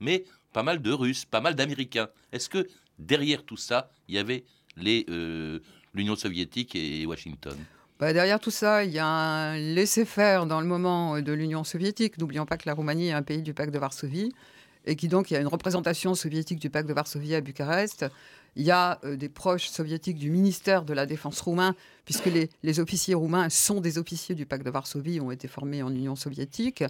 mais 0.00 0.24
pas 0.52 0.62
mal 0.62 0.82
de 0.82 0.92
Russes, 0.92 1.24
pas 1.24 1.40
mal 1.40 1.54
d'Américains. 1.54 2.08
Est-ce 2.32 2.48
que 2.48 2.66
derrière 3.00 3.42
tout 3.44 3.56
ça, 3.56 3.90
il 4.08 4.14
y 4.14 4.18
avait 4.18 4.44
euh, 4.78 5.58
l'Union 5.94 6.16
soviétique 6.16 6.74
et 6.76 7.04
Washington 7.06 7.56
Bah, 7.98 8.12
derrière 8.12 8.38
tout 8.38 8.50
ça, 8.50 8.84
il 8.84 8.92
y 8.92 8.98
a 8.98 9.06
un 9.06 9.58
laisser-faire 9.58 10.46
dans 10.46 10.60
le 10.60 10.66
moment 10.66 11.20
de 11.20 11.32
l'Union 11.32 11.64
soviétique. 11.64 12.18
N'oublions 12.18 12.46
pas 12.46 12.56
que 12.56 12.66
la 12.66 12.74
Roumanie 12.74 13.08
est 13.08 13.12
un 13.12 13.22
pays 13.22 13.42
du 13.42 13.54
pacte 13.54 13.74
de 13.74 13.78
Varsovie 13.78 14.32
et 14.86 14.96
qui 14.96 15.08
donc 15.08 15.30
il 15.30 15.34
y 15.34 15.36
a 15.36 15.40
une 15.40 15.46
représentation 15.46 16.14
soviétique 16.14 16.58
du 16.58 16.70
pacte 16.70 16.88
de 16.88 16.94
Varsovie 16.94 17.34
à 17.34 17.40
Bucarest. 17.40 18.06
Il 18.56 18.64
y 18.64 18.70
a 18.70 18.98
euh, 19.04 19.16
des 19.16 19.28
proches 19.28 19.68
soviétiques 19.68 20.18
du 20.18 20.30
ministère 20.30 20.84
de 20.84 20.92
la 20.92 21.06
Défense 21.06 21.40
roumain, 21.40 21.74
puisque 22.04 22.26
les, 22.26 22.50
les 22.62 22.80
officiers 22.80 23.14
roumains 23.14 23.48
sont 23.48 23.80
des 23.80 23.98
officiers 23.98 24.34
du 24.34 24.46
pacte 24.46 24.64
de 24.64 24.70
Varsovie, 24.70 25.20
ont 25.20 25.30
été 25.30 25.48
formés 25.48 25.82
en 25.82 25.90
Union 25.90 26.16
soviétique. 26.16 26.82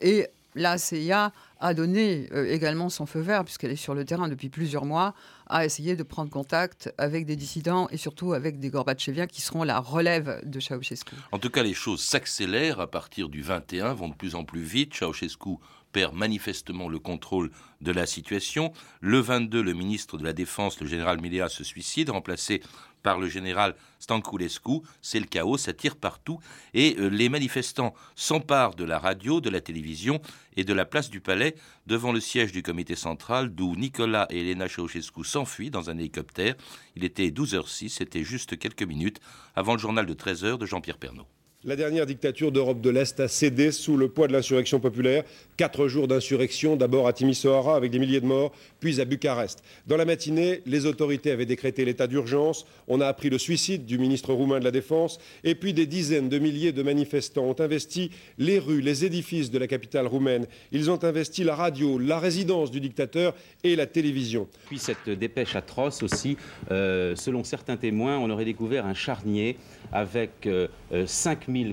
Et 0.00 0.26
la 0.56 0.78
CIA 0.78 1.32
a 1.60 1.74
donné 1.74 2.28
euh, 2.32 2.50
également 2.50 2.88
son 2.88 3.06
feu 3.06 3.20
vert, 3.20 3.44
puisqu'elle 3.44 3.70
est 3.70 3.76
sur 3.76 3.94
le 3.94 4.04
terrain 4.04 4.28
depuis 4.28 4.48
plusieurs 4.48 4.84
mois, 4.84 5.14
à 5.48 5.64
essayer 5.64 5.96
de 5.96 6.02
prendre 6.02 6.30
contact 6.30 6.92
avec 6.98 7.26
des 7.26 7.36
dissidents 7.36 7.88
et 7.90 7.96
surtout 7.96 8.32
avec 8.32 8.58
des 8.58 8.70
Gorbatcheviens 8.70 9.26
qui 9.26 9.40
seront 9.40 9.62
la 9.62 9.78
relève 9.78 10.40
de 10.44 10.60
Ceausescu. 10.60 11.14
En 11.32 11.38
tout 11.38 11.50
cas, 11.50 11.62
les 11.62 11.74
choses 11.74 12.02
s'accélèrent 12.02 12.80
à 12.80 12.90
partir 12.90 13.28
du 13.28 13.42
21, 13.42 13.94
vont 13.94 14.08
de 14.08 14.14
plus 14.14 14.34
en 14.34 14.44
plus 14.44 14.62
vite. 14.62 14.94
Ceausescu 14.94 15.56
perd 15.92 16.14
manifestement 16.14 16.88
le 16.88 16.98
contrôle 16.98 17.50
de 17.80 17.92
la 17.92 18.06
situation. 18.06 18.72
Le 19.00 19.18
22, 19.18 19.62
le 19.62 19.72
ministre 19.72 20.18
de 20.18 20.24
la 20.24 20.32
Défense, 20.32 20.80
le 20.80 20.86
général 20.86 21.20
Milea, 21.20 21.48
se 21.48 21.64
suicide, 21.64 22.10
remplacé 22.10 22.62
par 23.06 23.20
le 23.20 23.28
général 23.28 23.76
Stanculescu. 24.00 24.80
C'est 25.00 25.20
le 25.20 25.26
chaos, 25.26 25.58
ça 25.58 25.72
tire 25.72 25.94
partout. 25.94 26.40
Et 26.74 26.96
euh, 26.98 27.06
les 27.06 27.28
manifestants 27.28 27.94
s'emparent 28.16 28.74
de 28.74 28.82
la 28.82 28.98
radio, 28.98 29.40
de 29.40 29.48
la 29.48 29.60
télévision 29.60 30.20
et 30.56 30.64
de 30.64 30.72
la 30.72 30.84
place 30.84 31.08
du 31.08 31.20
palais 31.20 31.54
devant 31.86 32.10
le 32.10 32.18
siège 32.18 32.50
du 32.50 32.64
comité 32.64 32.96
central, 32.96 33.54
d'où 33.54 33.76
Nicolas 33.76 34.26
et 34.30 34.40
Elena 34.40 34.66
Ceausescu 34.66 35.22
s'enfuient 35.22 35.70
dans 35.70 35.88
un 35.88 35.98
hélicoptère. 35.98 36.56
Il 36.96 37.04
était 37.04 37.28
12h06, 37.28 37.90
c'était 37.90 38.24
juste 38.24 38.58
quelques 38.58 38.82
minutes 38.82 39.20
avant 39.54 39.74
le 39.74 39.78
journal 39.78 40.04
de 40.04 40.14
13h 40.14 40.58
de 40.58 40.66
Jean-Pierre 40.66 40.98
Pernaud. 40.98 41.28
La 41.66 41.74
dernière 41.74 42.06
dictature 42.06 42.52
d'Europe 42.52 42.80
de 42.80 42.90
l'Est 42.90 43.18
a 43.18 43.26
cédé 43.26 43.72
sous 43.72 43.96
le 43.96 44.08
poids 44.08 44.28
de 44.28 44.32
l'insurrection 44.32 44.78
populaire. 44.78 45.24
Quatre 45.56 45.88
jours 45.88 46.06
d'insurrection, 46.06 46.76
d'abord 46.76 47.08
à 47.08 47.12
Timisoara 47.12 47.74
avec 47.74 47.90
des 47.90 47.98
milliers 47.98 48.20
de 48.20 48.26
morts, 48.26 48.52
puis 48.78 49.00
à 49.00 49.04
Bucarest. 49.04 49.64
Dans 49.88 49.96
la 49.96 50.04
matinée, 50.04 50.62
les 50.64 50.86
autorités 50.86 51.32
avaient 51.32 51.44
décrété 51.44 51.84
l'état 51.84 52.06
d'urgence. 52.06 52.66
On 52.86 53.00
a 53.00 53.08
appris 53.08 53.30
le 53.30 53.38
suicide 53.38 53.84
du 53.84 53.98
ministre 53.98 54.32
roumain 54.32 54.60
de 54.60 54.64
la 54.64 54.70
Défense. 54.70 55.18
Et 55.42 55.56
puis 55.56 55.72
des 55.72 55.86
dizaines 55.86 56.28
de 56.28 56.38
milliers 56.38 56.70
de 56.70 56.84
manifestants 56.84 57.46
ont 57.46 57.60
investi 57.60 58.12
les 58.38 58.60
rues, 58.60 58.80
les 58.80 59.04
édifices 59.04 59.50
de 59.50 59.58
la 59.58 59.66
capitale 59.66 60.06
roumaine. 60.06 60.46
Ils 60.70 60.88
ont 60.88 61.02
investi 61.02 61.42
la 61.42 61.56
radio, 61.56 61.98
la 61.98 62.20
résidence 62.20 62.70
du 62.70 62.78
dictateur 62.78 63.34
et 63.64 63.74
la 63.74 63.86
télévision. 63.86 64.46
Puis 64.66 64.78
cette 64.78 65.10
dépêche 65.10 65.56
atroce 65.56 66.04
aussi, 66.04 66.36
euh, 66.70 67.16
selon 67.16 67.42
certains 67.42 67.76
témoins, 67.76 68.18
on 68.18 68.30
aurait 68.30 68.44
découvert 68.44 68.86
un 68.86 68.94
charnier 68.94 69.56
avec 69.92 70.46
euh, 70.46 70.68
euh, 70.92 71.06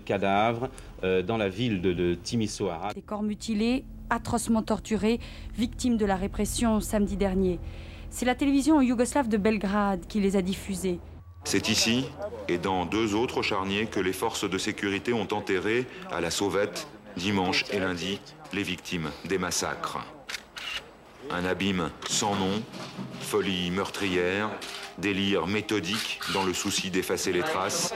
cadavres 0.06 0.70
euh, 1.04 1.22
dans 1.22 1.38
la 1.38 1.50
ville 1.50 1.82
de 1.82 2.16
Timisoara. 2.16 2.94
Des 2.94 3.02
corps 3.02 3.24
mutilés, 3.24 3.86
atrocement 4.10 4.62
torturés, 4.62 5.20
victimes 5.58 5.98
de 5.98 6.06
la 6.06 6.16
répression 6.16 6.80
samedi 6.80 7.18
dernier. 7.18 7.60
C'est 8.10 8.26
la 8.26 8.36
télévision 8.36 8.80
yougoslave 8.82 9.28
de 9.28 9.38
Belgrade 9.38 10.06
qui 10.08 10.20
les 10.20 10.36
a 10.36 10.42
diffusés. 10.42 11.00
C'est 11.46 11.68
ici 11.70 12.06
et 12.48 12.58
dans 12.58 12.86
deux 12.86 13.16
autres 13.16 13.42
charniers 13.42 13.88
que 13.88 14.00
les 14.00 14.14
forces 14.14 14.50
de 14.50 14.58
sécurité 14.58 15.14
ont 15.14 15.28
enterré 15.32 15.86
à 16.12 16.22
la 16.22 16.32
sauvette 16.32 16.88
dimanche 17.18 17.66
et 17.72 17.80
lundi 17.80 18.20
les 18.54 18.64
victimes 18.64 19.10
des 19.26 19.38
massacres. 19.38 20.00
Un 21.32 21.46
abîme 21.46 21.90
sans 22.08 22.36
nom, 22.36 22.62
folie 23.22 23.72
meurtrière, 23.72 24.50
délire 24.98 25.48
méthodique 25.48 26.20
dans 26.34 26.44
le 26.44 26.54
souci 26.54 26.92
d'effacer 26.92 27.32
les 27.32 27.42
traces, 27.42 27.94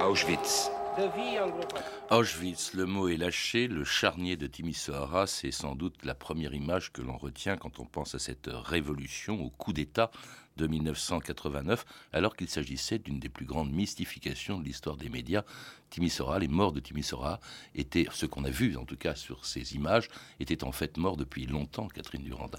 Auschwitz 0.00 0.70
de 0.98 1.04
vie 1.16 1.38
anglophone. 1.38 1.82
Auschwitz, 2.10 2.74
le 2.74 2.84
mot 2.84 3.08
est 3.08 3.16
lâché, 3.16 3.68
le 3.68 3.84
charnier 3.84 4.36
de 4.36 4.48
Timisoara, 4.48 5.28
c'est 5.28 5.52
sans 5.52 5.76
doute 5.76 6.04
la 6.04 6.14
première 6.14 6.54
image 6.54 6.92
que 6.92 7.02
l'on 7.02 7.16
retient 7.16 7.56
quand 7.56 7.78
on 7.78 7.84
pense 7.84 8.16
à 8.16 8.18
cette 8.18 8.48
révolution, 8.52 9.40
au 9.40 9.50
coup 9.50 9.72
d'État 9.72 10.10
de 10.56 10.66
1989, 10.66 11.84
alors 12.12 12.34
qu'il 12.34 12.48
s'agissait 12.48 12.98
d'une 12.98 13.20
des 13.20 13.28
plus 13.28 13.46
grandes 13.46 13.70
mystifications 13.70 14.58
de 14.58 14.64
l'histoire 14.64 14.96
des 14.96 15.08
médias. 15.08 15.44
Timisoara, 15.90 16.40
les 16.40 16.48
morts 16.48 16.72
de 16.72 16.80
Timisoara 16.80 17.38
étaient, 17.76 18.06
ce 18.12 18.26
qu'on 18.26 18.44
a 18.44 18.50
vu 18.50 18.76
en 18.76 18.84
tout 18.84 18.96
cas 18.96 19.14
sur 19.14 19.46
ces 19.46 19.76
images, 19.76 20.08
étaient 20.40 20.64
en 20.64 20.72
fait 20.72 20.96
morts 20.96 21.16
depuis 21.16 21.46
longtemps, 21.46 21.86
Catherine 21.86 22.22
Durandin. 22.22 22.58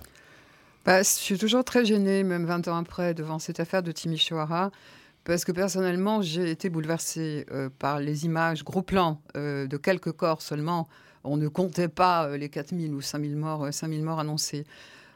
Bah, 0.86 1.04
je 1.04 1.10
suis 1.10 1.38
toujours 1.38 1.66
très 1.66 1.84
gênée, 1.84 2.24
même 2.24 2.46
20 2.46 2.70
ans 2.70 2.78
après, 2.78 3.14
devant 3.14 3.38
cette 3.38 3.60
affaire 3.60 3.84
de 3.84 3.92
Timisoara. 3.92 4.72
Parce 5.24 5.46
que 5.46 5.52
personnellement, 5.52 6.22
j'ai 6.22 6.50
été 6.50 6.70
bouleversée 6.70 7.46
euh, 7.52 7.70
par 7.78 8.00
les 8.00 8.26
images, 8.26 8.64
gros 8.64 8.82
plans, 8.82 9.22
euh, 9.36 9.68
de 9.68 9.78
quelques 9.78 10.12
corps 10.12 10.42
seulement. 10.42 10.88
On 11.24 11.38
ne 11.38 11.48
comptait 11.48 11.90
pas 11.90 12.28
euh, 12.28 12.38
les 12.38 12.50
4000 12.50 12.94
ou 12.94 13.02
5000 13.02 13.36
morts, 13.36 13.68
5000 13.72 14.04
morts 14.04 14.20
annoncés. 14.20 14.66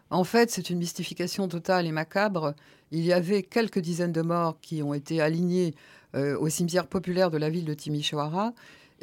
En 0.10 0.24
fait, 0.24 0.52
c'est 0.52 0.70
une 0.70 0.78
mystification 0.78 1.48
totale 1.48 1.88
et 1.88 1.92
macabre. 1.92 2.54
Il 2.92 3.04
y 3.04 3.14
avait 3.14 3.42
quelques 3.42 3.80
dizaines 3.80 4.12
de 4.12 4.22
morts 4.22 4.58
qui 4.62 4.84
ont 4.84 4.94
été 4.94 5.22
alignés 5.22 5.74
au 6.16 6.48
cimetière 6.48 6.86
populaire 6.86 7.32
de 7.32 7.40
la 7.40 7.50
ville 7.50 7.66
de 7.66 7.74
Timisoara 7.74 8.54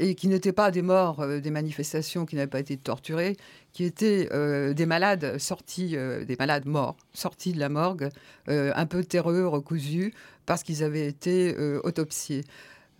et 0.00 0.14
qui 0.16 0.26
n'étaient 0.26 0.52
pas 0.52 0.70
des 0.70 0.82
morts 0.82 1.24
des 1.26 1.50
manifestations 1.50 2.26
qui 2.26 2.34
n'avaient 2.34 2.48
pas 2.48 2.58
été 2.58 2.76
torturés, 2.76 3.36
qui 3.72 3.84
étaient 3.84 4.28
des 4.74 4.86
malades 4.86 5.38
sortis, 5.38 5.90
des 5.90 6.36
malades 6.38 6.66
morts, 6.66 6.96
sortis 7.12 7.52
de 7.52 7.60
la 7.60 7.68
morgue, 7.68 8.08
un 8.48 8.86
peu 8.86 9.04
terreux, 9.04 9.46
recousus, 9.46 10.12
parce 10.46 10.62
qu'ils 10.62 10.82
avaient 10.82 11.06
été 11.06 11.54
autopsiés. 11.84 12.44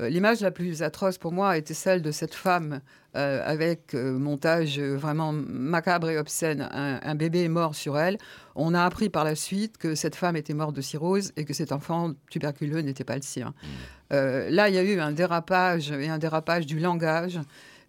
L'image 0.09 0.41
la 0.41 0.51
plus 0.51 0.83
atroce 0.83 1.19
pour 1.19 1.33
moi 1.33 1.59
était 1.59 1.75
celle 1.75 2.01
de 2.03 2.11
cette 2.11 2.35
femme 2.35 2.81
euh, 3.17 3.43
avec 3.45 3.95
euh, 3.95 4.17
montage 4.19 4.79
vraiment 4.79 5.33
macabre 5.33 6.09
et 6.11 6.17
obscène, 6.17 6.69
un, 6.73 7.15
bébé 7.17 7.49
mort 7.49 7.75
sur 7.75 7.99
elle. 7.99 8.19
On 8.55 8.73
a 8.73 8.85
appris 8.85 9.09
par 9.09 9.25
la 9.25 9.35
suite 9.35 9.79
que 9.79 9.95
cette 9.95 10.15
femme 10.15 10.37
était 10.37 10.55
morte 10.55 10.77
de 10.77 10.81
cirrhose 10.81 11.33
et 11.37 11.45
que 11.45 11.53
cet 11.53 11.73
enfant 11.73 12.13
tuberculeux 12.31 12.81
n'était 12.81 13.05
pas 13.05 13.17
le 13.17 13.23
sien. 13.23 13.49
Mmh. 13.49 13.67
Euh, 14.13 14.51
là, 14.51 14.69
il 14.69 14.75
y 14.75 14.79
a 14.79 14.83
eu 14.83 15.01
un 15.01 15.13
dérapage 15.13 15.91
et 15.91 16.09
un 16.09 16.19
dérapage 16.19 16.67
du 16.67 16.79
langage. 16.79 17.41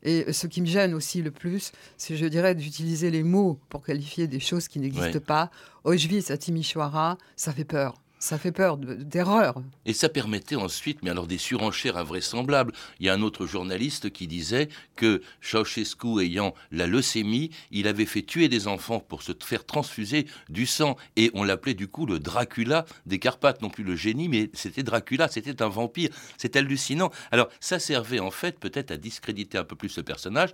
Et 0.03 0.33
ce 0.33 0.47
qui 0.47 0.61
me 0.61 0.65
gêne 0.65 0.95
aussi 0.95 1.21
le 1.21 1.29
plus, 1.29 1.71
c'est, 1.97 2.15
je 2.15 2.25
dirais, 2.25 2.55
d'utiliser 2.55 3.11
les 3.11 3.21
mots 3.21 3.59
pour 3.69 3.83
qualifier 3.83 4.27
des 4.27 4.39
choses 4.39 4.67
qui 4.67 4.79
n'existent 4.79 5.19
pas. 5.19 5.51
Auschwitz 5.83 6.31
à 6.31 6.37
Timisoara, 6.37 7.17
ça 7.35 7.51
fait 7.51 7.65
peur. 7.65 8.01
Ça 8.21 8.37
fait 8.37 8.51
peur 8.51 8.77
d'erreur. 8.77 9.55
Et 9.87 9.93
ça 9.93 10.07
permettait 10.07 10.55
ensuite, 10.55 10.99
mais 11.01 11.09
alors 11.09 11.25
des 11.25 11.39
surenchères 11.39 11.97
invraisemblables. 11.97 12.71
Il 12.99 13.07
y 13.07 13.09
a 13.09 13.15
un 13.15 13.23
autre 13.23 13.47
journaliste 13.47 14.11
qui 14.11 14.27
disait 14.27 14.69
que 14.95 15.23
Ceausescu 15.41 16.21
ayant 16.21 16.53
la 16.71 16.85
leucémie, 16.85 17.49
il 17.71 17.87
avait 17.87 18.05
fait 18.05 18.21
tuer 18.21 18.47
des 18.47 18.67
enfants 18.67 18.99
pour 18.99 19.23
se 19.23 19.31
faire 19.43 19.65
transfuser 19.65 20.27
du 20.49 20.67
sang. 20.67 20.97
Et 21.15 21.31
on 21.33 21.43
l'appelait 21.43 21.73
du 21.73 21.87
coup 21.87 22.05
le 22.05 22.19
Dracula 22.19 22.85
des 23.07 23.17
Carpates, 23.17 23.63
non 23.63 23.71
plus 23.71 23.83
le 23.83 23.95
génie, 23.95 24.29
mais 24.29 24.51
c'était 24.53 24.83
Dracula, 24.83 25.27
c'était 25.27 25.63
un 25.63 25.69
vampire. 25.69 26.11
C'est 26.37 26.55
hallucinant. 26.55 27.09
Alors 27.31 27.49
ça 27.59 27.79
servait 27.79 28.19
en 28.19 28.29
fait 28.29 28.59
peut-être 28.59 28.91
à 28.91 28.97
discréditer 28.97 29.57
un 29.57 29.63
peu 29.63 29.75
plus 29.75 29.89
ce 29.89 30.01
personnage 30.01 30.51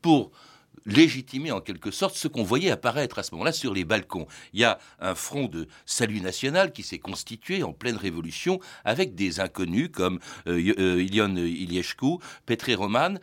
pour 0.00 0.30
légitimer 0.86 1.52
en 1.52 1.60
quelque 1.60 1.90
sorte 1.90 2.16
ce 2.16 2.28
qu'on 2.28 2.42
voyait 2.42 2.70
apparaître 2.70 3.18
à 3.18 3.22
ce 3.22 3.32
moment-là 3.32 3.52
sur 3.52 3.74
les 3.74 3.84
balcons. 3.84 4.26
Il 4.52 4.60
y 4.60 4.64
a 4.64 4.78
un 4.98 5.14
front 5.14 5.46
de 5.46 5.68
salut 5.86 6.20
national 6.20 6.72
qui 6.72 6.82
s'est 6.82 6.98
constitué 6.98 7.62
en 7.62 7.72
pleine 7.72 7.96
révolution 7.96 8.60
avec 8.84 9.14
des 9.14 9.40
inconnus 9.40 9.90
comme 9.92 10.18
euh, 10.46 10.74
euh 10.78 11.02
Ilion 11.02 12.20
Petré 12.46 12.74
Roman, 12.74 13.14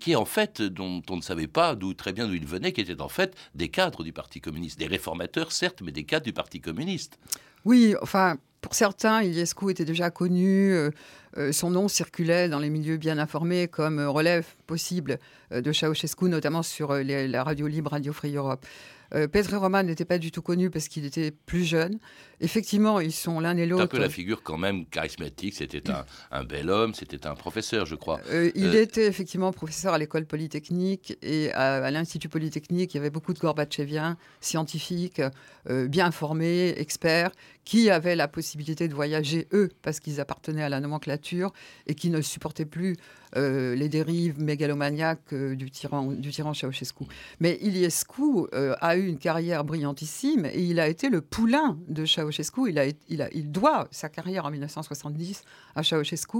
qui 0.00 0.16
en 0.16 0.24
fait, 0.24 0.62
dont 0.62 1.02
on 1.10 1.16
ne 1.16 1.22
savait 1.22 1.46
pas 1.46 1.74
d'où 1.74 1.94
très 1.94 2.12
bien 2.12 2.26
d'où 2.26 2.34
ils 2.34 2.46
venaient, 2.46 2.72
qui 2.72 2.80
étaient 2.80 3.00
en 3.00 3.08
fait 3.08 3.36
des 3.54 3.68
cadres 3.68 4.04
du 4.04 4.12
Parti 4.12 4.40
communiste, 4.40 4.78
des 4.78 4.86
réformateurs 4.86 5.52
certes, 5.52 5.82
mais 5.82 5.92
des 5.92 6.04
cadres 6.04 6.24
du 6.24 6.32
Parti 6.32 6.60
communiste. 6.60 7.18
Oui, 7.64 7.94
enfin, 8.00 8.38
pour 8.60 8.74
certains, 8.74 9.22
Iliescu 9.22 9.70
était 9.70 9.84
déjà 9.84 10.10
connu. 10.10 10.72
Euh, 10.72 10.90
euh, 11.36 11.52
son 11.52 11.70
nom 11.70 11.88
circulait 11.88 12.48
dans 12.48 12.58
les 12.58 12.70
milieux 12.70 12.96
bien 12.96 13.18
informés 13.18 13.68
comme 13.68 13.98
euh, 13.98 14.10
relève 14.10 14.46
possible 14.66 15.18
de 15.50 15.72
Ceausescu, 15.72 16.26
notamment 16.26 16.62
sur 16.62 16.92
la 16.92 17.44
radio 17.44 17.66
libre 17.66 17.90
Radio 17.90 18.12
Free 18.12 18.34
Europe. 18.34 18.66
Euh, 19.14 19.26
Petre 19.26 19.56
Roman 19.56 19.82
n'était 19.82 20.04
pas 20.04 20.18
du 20.18 20.30
tout 20.30 20.42
connu 20.42 20.70
parce 20.70 20.88
qu'il 20.88 21.04
était 21.04 21.30
plus 21.30 21.64
jeune. 21.64 21.98
Effectivement, 22.40 23.00
ils 23.00 23.12
sont 23.12 23.40
l'un 23.40 23.56
et 23.56 23.66
l'autre. 23.66 23.82
un 23.82 23.86
peu 23.86 23.98
la 23.98 24.08
figure 24.08 24.42
quand 24.42 24.58
même 24.58 24.86
charismatique. 24.86 25.54
C'était 25.54 25.82
un, 26.30 26.44
bel 26.44 26.70
homme, 26.70 26.94
c'était 26.94 27.26
un 27.26 27.34
professeur, 27.34 27.86
je 27.86 27.94
crois. 27.94 28.20
Euh, 28.30 28.50
il 28.54 28.66
euh, 28.66 28.82
était 28.82 29.06
effectivement 29.06 29.52
professeur 29.52 29.94
à 29.94 29.98
l'école 29.98 30.26
polytechnique 30.26 31.16
et 31.22 31.52
à, 31.52 31.90
l'Institut 31.90 32.28
polytechnique. 32.28 32.94
Il 32.94 32.98
y 32.98 33.00
avait 33.00 33.10
beaucoup 33.10 33.32
de 33.32 33.38
Gorbatcheviens, 33.38 34.16
scientifiques, 34.40 35.22
bien 35.68 36.10
formés, 36.10 36.74
experts, 36.78 37.30
qui 37.64 37.90
avaient 37.90 38.16
la 38.16 38.28
possibilité 38.28 38.88
de 38.88 38.94
voyager, 38.94 39.46
eux, 39.52 39.68
parce 39.82 40.00
qu'ils 40.00 40.20
appartenaient 40.20 40.62
à 40.62 40.70
la 40.70 40.80
nomenclature 40.80 41.52
et 41.86 41.94
qui 41.94 42.08
ne 42.08 42.22
supportaient 42.22 42.64
plus 42.64 42.96
euh, 43.36 43.74
les 43.74 43.90
dérives 43.90 44.40
mégalomaniaques 44.40 45.34
euh, 45.34 45.54
du, 45.54 45.70
tyran, 45.70 46.12
du 46.12 46.30
tyran 46.30 46.54
Ceausescu. 46.54 47.04
Mais 47.40 47.58
Iliescu 47.60 48.46
euh, 48.54 48.74
a 48.80 48.96
eu 48.96 49.06
une 49.06 49.18
carrière 49.18 49.64
brillantissime 49.64 50.46
et 50.46 50.62
il 50.62 50.80
a 50.80 50.88
été 50.88 51.10
le 51.10 51.20
poulain 51.20 51.78
de 51.88 52.06
Ceausescu. 52.06 52.27
Il, 52.66 52.78
a, 52.78 52.86
il, 53.08 53.22
a, 53.22 53.28
il 53.32 53.50
doit 53.50 53.88
sa 53.90 54.08
carrière 54.08 54.44
en 54.44 54.50
1970 54.50 55.42
à 55.74 55.82
Ceausescu. 55.82 56.38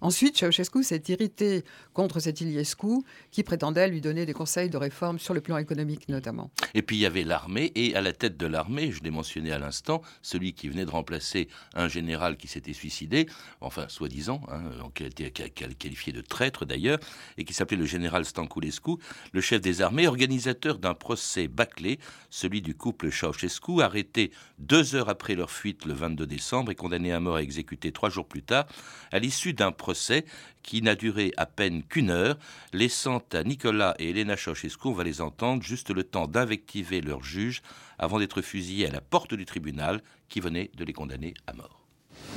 Ensuite, 0.00 0.36
Ceausescu 0.36 0.82
s'est 0.84 1.02
irrité 1.08 1.64
contre 1.92 2.20
cet 2.20 2.40
Iliescu 2.40 3.02
qui 3.30 3.42
prétendait 3.42 3.88
lui 3.88 4.00
donner 4.00 4.26
des 4.26 4.32
conseils 4.32 4.70
de 4.70 4.76
réforme 4.76 5.18
sur 5.18 5.34
le 5.34 5.40
plan 5.40 5.56
économique 5.58 6.08
notamment. 6.08 6.50
Et 6.74 6.82
puis 6.82 6.96
il 6.96 7.00
y 7.00 7.06
avait 7.06 7.24
l'armée 7.24 7.72
et 7.74 7.96
à 7.96 8.00
la 8.00 8.12
tête 8.12 8.36
de 8.36 8.46
l'armée, 8.46 8.92
je 8.92 9.02
l'ai 9.02 9.10
mentionné 9.10 9.52
à 9.52 9.58
l'instant, 9.58 10.02
celui 10.22 10.52
qui 10.52 10.68
venait 10.68 10.84
de 10.84 10.90
remplacer 10.90 11.48
un 11.74 11.88
général 11.88 12.36
qui 12.36 12.46
s'était 12.48 12.72
suicidé, 12.72 13.26
enfin 13.60 13.86
soi-disant, 13.88 14.40
hein, 14.50 14.62
qui 14.94 15.04
a 15.04 15.06
été 15.06 15.30
qualifié 15.30 16.12
de 16.12 16.20
traître 16.20 16.64
d'ailleurs, 16.64 16.98
et 17.36 17.44
qui 17.44 17.52
s'appelait 17.52 17.76
le 17.76 17.86
général 17.86 18.24
Stanculescu, 18.24 18.92
le 19.32 19.40
chef 19.40 19.60
des 19.60 19.82
armées, 19.82 20.06
organisateur 20.06 20.78
d'un 20.78 20.94
procès 20.94 21.48
bâclé, 21.48 21.98
celui 22.30 22.62
du 22.62 22.74
couple 22.74 23.10
Ceausescu, 23.10 23.82
arrêté 23.82 24.30
deux 24.58 24.94
heures 24.94 25.08
après 25.08 25.27
leur 25.34 25.50
fuite 25.50 25.84
le 25.84 25.94
22 25.94 26.26
décembre 26.26 26.70
et 26.70 26.74
condamné 26.74 27.12
à 27.12 27.20
mort 27.20 27.38
et 27.38 27.42
exécuté 27.42 27.92
trois 27.92 28.10
jours 28.10 28.26
plus 28.26 28.42
tard, 28.42 28.66
à 29.12 29.18
l'issue 29.18 29.52
d'un 29.52 29.72
procès 29.72 30.24
qui 30.62 30.82
n'a 30.82 30.94
duré 30.94 31.32
à 31.36 31.46
peine 31.46 31.82
qu'une 31.82 32.10
heure, 32.10 32.36
laissant 32.72 33.22
à 33.32 33.42
Nicolas 33.42 33.94
et 33.98 34.10
Elena 34.10 34.36
Ceausescu, 34.36 34.88
on 34.88 34.92
va 34.92 35.04
les 35.04 35.20
entendre, 35.20 35.62
juste 35.62 35.90
le 35.90 36.04
temps 36.04 36.26
d'invectiver 36.26 37.00
leur 37.00 37.22
juge 37.22 37.62
avant 37.98 38.18
d'être 38.18 38.42
fusillés 38.42 38.86
à 38.86 38.90
la 38.90 39.00
porte 39.00 39.34
du 39.34 39.44
tribunal 39.44 40.02
qui 40.28 40.40
venait 40.40 40.70
de 40.76 40.84
les 40.84 40.92
condamner 40.92 41.34
à 41.46 41.52
mort. 41.54 41.78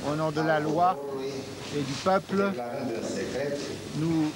Au 0.08 0.16
nom 0.16 0.32
de 0.32 0.40
la 0.40 0.58
loi 0.58 0.98
et 1.76 1.80
du 1.80 1.92
peuple, 2.04 2.52
nous, 3.96 4.32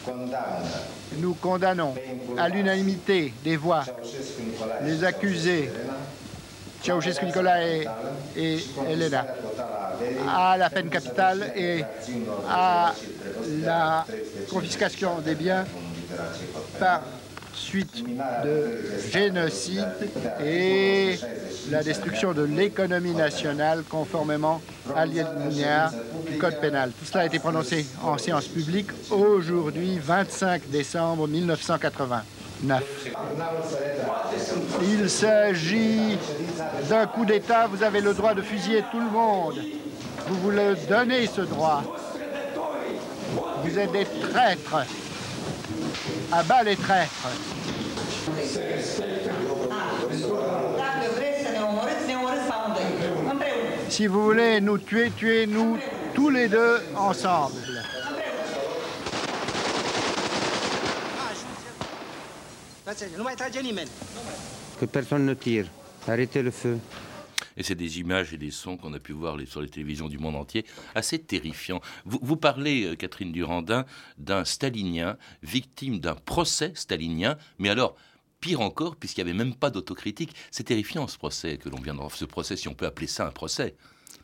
nous 1.18 1.34
condamnons 1.34 1.94
à 2.36 2.48
l'unanimité 2.48 3.32
des 3.42 3.56
voix 3.56 3.84
les 4.82 5.02
accusés 5.02 5.70
Ceausescu 6.86 7.26
Nicolas 7.26 7.66
et, 7.66 7.84
et 8.36 8.58
Elena 8.88 9.26
à 10.28 10.56
la 10.56 10.70
peine 10.70 10.88
capitale 10.88 11.52
et 11.56 11.82
à 12.48 12.94
la 13.64 14.06
confiscation 14.48 15.18
des 15.18 15.34
biens 15.34 15.64
par 16.78 17.02
suite 17.54 18.04
de 18.44 18.78
génocide 19.10 19.88
et 20.44 21.18
la 21.70 21.82
destruction 21.82 22.32
de 22.32 22.42
l'économie 22.42 23.14
nationale 23.14 23.82
conformément 23.88 24.60
à 24.94 25.06
l'alinéa 25.06 25.90
du 26.30 26.38
Code 26.38 26.60
pénal. 26.60 26.92
Tout 26.96 27.04
cela 27.06 27.24
a 27.24 27.26
été 27.26 27.40
prononcé 27.40 27.84
en 28.04 28.16
séance 28.18 28.46
publique 28.46 28.90
aujourd'hui, 29.10 29.98
25 29.98 30.68
décembre 30.70 31.26
1989. 32.62 32.82
Il 34.82 35.10
s'agit 35.10 36.18
d'un 36.88 37.06
coup 37.06 37.24
d'État, 37.24 37.66
vous 37.66 37.82
avez 37.82 38.00
le 38.00 38.14
droit 38.14 38.34
de 38.34 38.42
fusiller 38.42 38.82
tout 38.90 39.00
le 39.00 39.10
monde. 39.10 39.60
Vous 40.28 40.36
voulez 40.36 40.74
donner 40.88 41.26
ce 41.26 41.42
droit. 41.42 41.82
Vous 43.62 43.78
êtes 43.78 43.92
des 43.92 44.04
traîtres. 44.04 44.86
À 46.32 46.42
bas 46.42 46.62
les 46.62 46.76
traîtres. 46.76 47.28
Si 53.88 54.06
vous 54.06 54.24
voulez 54.24 54.60
nous 54.60 54.78
tuer, 54.78 55.12
tuez-nous 55.16 55.78
tous 56.14 56.30
les 56.30 56.48
deux 56.48 56.80
ensemble. 56.96 57.54
Que 64.78 64.84
personne 64.84 65.26
ne 65.26 65.34
tire. 65.34 65.66
Arrêtez 66.06 66.40
le 66.40 66.52
feu. 66.52 66.78
Et 67.56 67.64
c'est 67.64 67.74
des 67.74 67.98
images 67.98 68.32
et 68.32 68.38
des 68.38 68.52
sons 68.52 68.76
qu'on 68.76 68.92
a 68.92 69.00
pu 69.00 69.12
voir 69.12 69.36
sur 69.44 69.60
les 69.60 69.68
télévisions 69.68 70.08
du 70.08 70.18
monde 70.18 70.36
entier, 70.36 70.64
assez 70.94 71.18
terrifiants. 71.18 71.80
Vous, 72.04 72.36
parlez, 72.36 72.84
euh, 72.84 72.94
Catherine 72.94 73.32
Durandin, 73.32 73.86
d'un 74.18 74.44
stalinien 74.44 75.16
victime 75.42 75.98
d'un 75.98 76.14
procès 76.14 76.70
stalinien, 76.76 77.36
mais 77.58 77.70
alors 77.70 77.96
pire 78.40 78.60
encore, 78.60 78.94
puisqu'il 78.94 79.24
n'y 79.24 79.30
avait 79.30 79.44
même 79.44 79.56
pas 79.56 79.70
d'autocritique. 79.70 80.36
C'est 80.52 80.64
terrifiant 80.64 81.08
ce 81.08 81.18
procès 81.18 81.56
que 81.56 81.68
l'on 81.68 81.80
vient 81.80 81.94
de 81.94 82.00
ce 82.14 82.24
procès, 82.24 82.56
si 82.56 82.68
on 82.68 82.74
peut 82.74 82.86
appeler 82.86 83.08
ça 83.08 83.26
un 83.26 83.32
procès. 83.32 83.74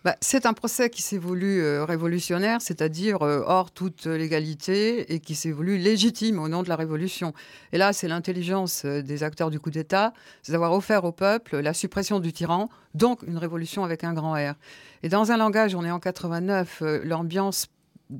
Bah, 0.04 0.16
c'est 0.20 0.46
un 0.46 0.52
procès 0.52 0.90
qui 0.90 1.00
s'est 1.00 1.18
voulu 1.18 1.62
euh, 1.62 1.84
révolutionnaire, 1.84 2.60
c'est-à-dire 2.60 3.22
euh, 3.22 3.44
hors 3.46 3.70
toute 3.70 4.06
légalité 4.06 5.14
et 5.14 5.20
qui 5.20 5.36
s'est 5.36 5.52
voulu 5.52 5.78
légitime 5.78 6.40
au 6.40 6.48
nom 6.48 6.64
de 6.64 6.68
la 6.68 6.74
révolution. 6.74 7.32
Et 7.72 7.78
là, 7.78 7.92
c'est 7.92 8.08
l'intelligence 8.08 8.82
euh, 8.84 9.00
des 9.00 9.22
acteurs 9.22 9.50
du 9.50 9.60
coup 9.60 9.70
d'État, 9.70 10.12
c'est 10.42 10.50
d'avoir 10.50 10.72
offert 10.72 11.04
au 11.04 11.12
peuple 11.12 11.58
la 11.58 11.72
suppression 11.72 12.18
du 12.18 12.32
tyran, 12.32 12.68
donc 12.94 13.22
une 13.28 13.38
révolution 13.38 13.84
avec 13.84 14.02
un 14.02 14.12
grand 14.12 14.32
R. 14.32 14.54
Et 15.04 15.08
dans 15.08 15.30
un 15.30 15.36
langage, 15.36 15.76
on 15.76 15.84
est 15.84 15.90
en 15.92 16.00
89, 16.00 16.82
l'ambiance 17.04 17.68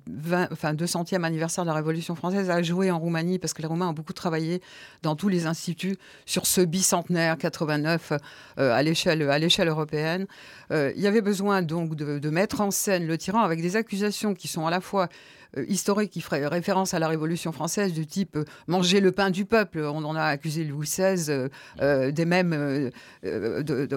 20, 0.07 0.49
enfin 0.53 0.75
200e 0.75 1.23
anniversaire 1.23 1.65
de 1.65 1.69
la 1.69 1.75
Révolution 1.75 2.15
française 2.15 2.51
a 2.51 2.63
joué 2.63 2.91
en 2.91 2.99
Roumanie 2.99 3.39
parce 3.39 3.53
que 3.53 3.63
les 3.63 3.69
Roumains 3.69 3.89
ont 3.89 3.93
beaucoup 3.93 4.13
travaillé 4.13 4.63
dans 5.03 5.17
tous 5.17 5.29
les 5.29 5.47
instituts 5.47 5.97
sur 6.27 6.47
ce 6.47 6.61
bicentenaire 6.61 7.37
89 7.39 8.13
euh, 8.59 8.73
à 8.73 8.83
l'échelle 8.83 9.23
à 9.23 9.65
européenne. 9.65 10.27
Euh, 10.71 10.93
il 10.97 11.03
y 11.03 11.07
avait 11.07 11.21
besoin 11.21 11.63
donc 11.63 11.95
de, 11.95 12.31
mettre 12.31 12.61
en 12.61 12.71
scène 12.71 13.07
le 13.07 13.19
tyran 13.19 13.41
avec 13.41 13.61
des 13.61 13.77
accusations 13.77 14.35
qui 14.35 14.49
sont 14.49 14.67
à 14.67 14.71
la 14.71 14.81
fois 14.81 15.09
euh, 15.57 15.65
historique 15.69 16.11
qui 16.11 16.21
ferait 16.21 16.47
référence 16.47 16.95
à 16.95 16.99
la 16.99 17.09
Révolution 17.09 17.53
française 17.53 17.93
du 17.93 18.07
type 18.07 18.37
euh, 18.37 18.45
manger 18.67 19.01
le 19.01 19.13
pain 19.13 19.31
du 19.31 19.45
peuple. 19.45 19.81
On 19.81 20.05
en 20.05 20.17
a 20.17 20.25
accusé 20.25 20.65
Louis 20.65 20.87
XVI 20.87 21.49
euh, 21.81 22.11
des 22.11 22.25
mêmes, 22.25 22.91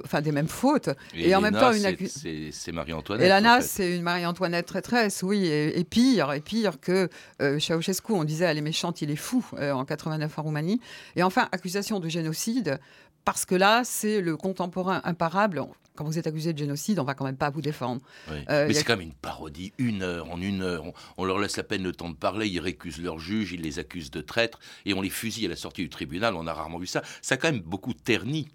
enfin 0.03 0.21
des 0.21 0.31
mêmes 0.31 0.47
fautes. 0.47 0.89
Et, 1.13 1.33
en 1.35 1.41
même 1.41 1.53
temps, 1.53 1.71
c'est 1.73 2.71
Marie-Antoinette. 2.71 3.25
Et 3.25 3.29
Lana, 3.29 3.61
c'est 3.61 3.95
une 3.95 4.03
Marie-Antoinette 4.03 4.65
traîtresse, 4.65 5.23
oui, 5.23 5.47
et, 5.47 5.83
pire, 5.83 6.33
et 6.33 6.41
pire 6.41 6.79
que 6.79 7.09
Ceausescu. 7.39 8.11
On 8.11 8.23
disait 8.23 8.45
elle 8.45 8.57
est 8.57 8.61
méchante, 8.61 9.01
il 9.01 9.11
est 9.11 9.15
fou 9.15 9.45
en 9.59 9.85
89 9.85 10.37
en 10.37 10.41
Roumanie. 10.43 10.81
Et 11.15 11.23
enfin, 11.23 11.47
accusation 11.51 11.99
de 11.99 12.09
génocide 12.09 12.79
parce 13.25 13.45
que 13.45 13.55
là, 13.55 13.83
c'est 13.83 14.21
le 14.21 14.37
contemporain 14.37 15.01
imparable 15.03 15.61
quand 15.95 16.03
vous 16.03 16.19
êtes 16.19 16.27
accusé 16.27 16.53
de 16.53 16.57
génocide, 16.57 16.99
on 16.99 17.03
va 17.03 17.13
quand 17.13 17.25
même 17.25 17.37
pas 17.37 17.49
vous 17.49 17.61
défendre. 17.61 18.01
Euh, 18.29 18.67
Mais 18.67 18.73
c'est 18.73 18.83
quand 18.83 18.97
même 18.97 19.07
une 19.07 19.13
parodie. 19.13 19.71
Une 19.77 20.03
heure, 20.03 20.29
en 20.29 20.41
une 20.41 20.61
heure, 20.61 20.83
on, 21.17 21.25
leur 21.25 21.39
laisse 21.39 21.57
à 21.57 21.63
peine 21.63 21.83
le 21.83 21.93
temps 21.93 22.09
de 22.09 22.15
parler, 22.15 22.47
ils 22.47 22.59
récusent 22.59 23.01
leurs 23.01 23.17
juges, 23.17 23.53
ils 23.53 23.61
les 23.61 23.79
accusent 23.79 24.11
de 24.11 24.21
traîtres, 24.21 24.59
et 24.85 24.93
on 24.93 25.01
les 25.01 25.09
fusille 25.09 25.45
à 25.45 25.49
la 25.49 25.55
sortie 25.55 25.81
du 25.81 25.89
tribunal. 25.89 26.35
On 26.35 26.47
a 26.47 26.53
rarement 26.53 26.77
vu 26.77 26.87
ça. 26.87 27.01
Ça 27.21 27.35
a 27.35 27.37
quand 27.37 27.51
même 27.51 27.61
beaucoup 27.61 27.93
terni 27.93 28.49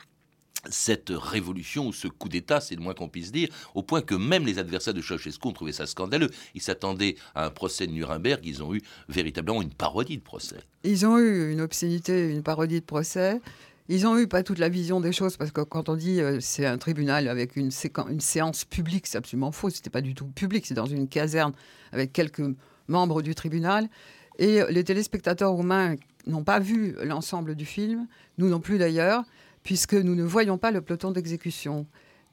cette 0.69 1.11
révolution 1.11 1.87
ou 1.87 1.93
ce 1.95 2.07
coup 2.07 2.29
d'État, 2.29 2.61
c'est 2.61 2.75
le 2.75 2.83
moins 2.83 2.93
qu'on 2.93 3.09
puisse 3.09 3.33
dire, 3.33 3.49
au 3.75 3.83
point 3.83 4.03
que 4.03 4.15
même 4.15 4.45
les 4.45 4.59
adversaires 4.59 4.93
de 4.93 5.01
Ceausescu 5.01 5.49
ont 5.49 5.53
trouvé 5.53 5.73
ça 5.73 5.87
scandaleux. 5.87 6.29
Ils 6.55 6.61
s'attendaient 6.61 7.17
à 7.35 7.47
un 7.47 7.51
procès 7.51 7.87
de 7.87 7.93
Nuremberg, 7.93 8.41
ils 8.45 8.63
ont 8.63 8.75
eu 8.75 8.83
véritablement 9.09 9.63
une 9.63 9.73
parodie 9.73 10.19
de 10.19 10.23
procès. 10.23 10.59
Ils 10.85 11.07
ont 11.07 11.19
eu 11.19 11.51
une 11.53 11.63
obscénité, 11.63 12.31
une 12.31 12.43
parodie 12.43 12.81
de 12.81 12.85
procès. 12.85 13.41
Ils 13.93 14.07
ont 14.07 14.17
eu 14.17 14.29
pas 14.29 14.45
toute 14.45 14.61
la 14.61 14.69
vision 14.69 15.01
des 15.01 15.11
choses 15.11 15.37
parce 15.37 15.51
que 15.51 15.63
quand 15.63 15.89
on 15.89 15.97
dit 15.97 16.21
euh, 16.21 16.39
c'est 16.39 16.65
un 16.65 16.79
tribunal 16.79 17.27
avec 17.27 17.57
une, 17.57 17.71
une 18.09 18.21
séance 18.21 18.65
publique, 18.65 19.09
c'est 19.09 19.19
absolument 19.19 19.51
faux. 19.51 19.69
C'était 19.69 19.91
pas 19.91 20.01
du 20.01 20.15
tout 20.15 20.27
public. 20.27 20.65
C'est 20.65 20.75
dans 20.75 20.87
une 20.87 21.09
caserne 21.09 21.53
avec 21.91 22.13
quelques 22.13 22.45
membres 22.87 23.21
du 23.21 23.35
tribunal. 23.35 23.89
Et 24.39 24.61
les 24.71 24.85
téléspectateurs 24.85 25.51
roumains 25.51 25.97
n'ont 26.29 26.45
pas 26.45 26.61
vu 26.61 26.95
l'ensemble 27.03 27.57
du 27.57 27.65
film, 27.65 28.07
nous 28.39 28.49
non 28.49 28.61
plus 28.61 28.79
d'ailleurs, 28.79 29.25
puisque 29.65 29.95
nous 29.95 30.15
ne 30.15 30.23
voyons 30.23 30.57
pas 30.57 30.71
le 30.71 30.83
peloton 30.83 31.11
d'exécution. 31.11 31.85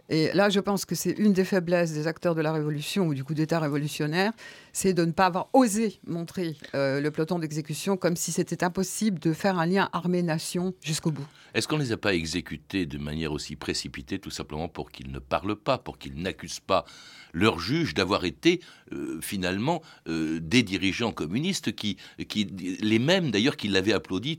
Et 0.10 0.32
là, 0.34 0.50
je 0.50 0.60
pense 0.62 0.86
que 0.86 0.96
c'est 0.96 1.12
une 1.12 1.34
des 1.34 1.44
faiblesses 1.44 1.92
des 1.92 2.08
acteurs 2.08 2.34
de 2.34 2.42
la 2.42 2.54
Révolution 2.54 3.08
ou 3.08 3.14
du 3.14 3.24
coup 3.26 3.34
d'État 3.34 3.60
révolutionnaire, 3.60 4.32
c'est 4.72 4.94
de 4.94 5.04
ne 5.04 5.12
pas 5.12 5.26
avoir 5.26 5.50
osé 5.54 6.00
montrer 6.06 6.56
euh, 6.76 7.02
le 7.02 7.12
peloton 7.12 7.40
d'exécution 7.40 7.98
comme 7.98 8.16
si 8.16 8.32
c'était 8.32 8.64
impossible 8.64 9.20
de 9.20 9.34
faire 9.34 9.60
un 9.60 9.66
lien 9.66 9.90
armée-nation 9.92 10.74
jusqu'au 10.82 11.12
bout. 11.12 11.26
Est-ce 11.54 11.68
qu'on 11.68 11.78
ne 11.78 11.84
les 11.84 11.92
a 11.92 11.98
pas 11.98 12.14
exécutés 12.14 12.86
de 12.86 12.98
manière 12.98 13.34
aussi 13.34 13.56
précipitée, 13.56 14.20
tout 14.20 14.30
simplement 14.30 14.70
pour 14.70 14.92
qu'ils 14.92 15.12
ne 15.12 15.20
parlent 15.20 15.56
pas, 15.58 15.78
pour 15.78 15.98
qu'ils 15.98 16.22
n'accusent 16.22 16.62
pas 16.62 16.86
leurs 17.34 17.60
juges 17.60 17.94
d'avoir 17.94 18.24
été 18.24 18.62
euh, 18.94 19.20
finalement 19.22 19.82
euh, 20.08 20.40
des 20.40 20.64
dirigeants 20.64 21.12
communistes 21.12 21.76
qui, 21.76 21.98
les 22.18 23.00
mêmes 23.00 23.32
d'ailleurs 23.32 23.58
qui 23.58 23.68
l'avaient 23.68 23.94
applaudi 23.94 24.38